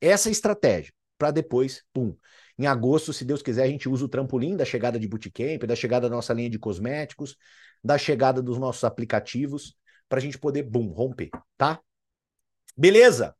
[0.00, 2.12] Essa é a estratégia, para depois, pum.
[2.58, 5.76] Em agosto, se Deus quiser, a gente usa o trampolim da chegada de Bootcamp, da
[5.76, 7.36] chegada da nossa linha de cosméticos,
[7.84, 9.76] da chegada dos nossos aplicativos,
[10.08, 11.80] para a gente poder, bum, romper, tá?
[12.76, 13.34] Beleza?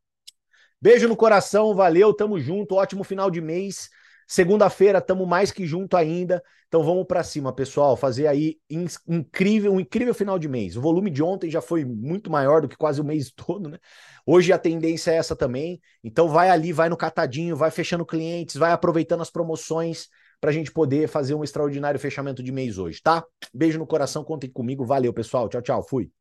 [0.81, 3.89] Beijo no coração, valeu, tamo junto, ótimo final de mês.
[4.27, 6.43] Segunda-feira tamo mais que junto ainda.
[6.67, 8.59] Então vamos para cima, pessoal, fazer aí
[9.07, 10.75] incrível, um incrível final de mês.
[10.75, 13.77] O volume de ontem já foi muito maior do que quase o mês todo, né?
[14.25, 15.79] Hoje a tendência é essa também.
[16.03, 20.09] Então vai ali, vai no catadinho, vai fechando clientes, vai aproveitando as promoções
[20.41, 23.25] para a gente poder fazer um extraordinário fechamento de mês hoje, tá?
[23.53, 24.85] Beijo no coração, contem comigo.
[24.85, 25.47] Valeu, pessoal.
[25.49, 25.83] Tchau, tchau.
[25.87, 26.11] Fui.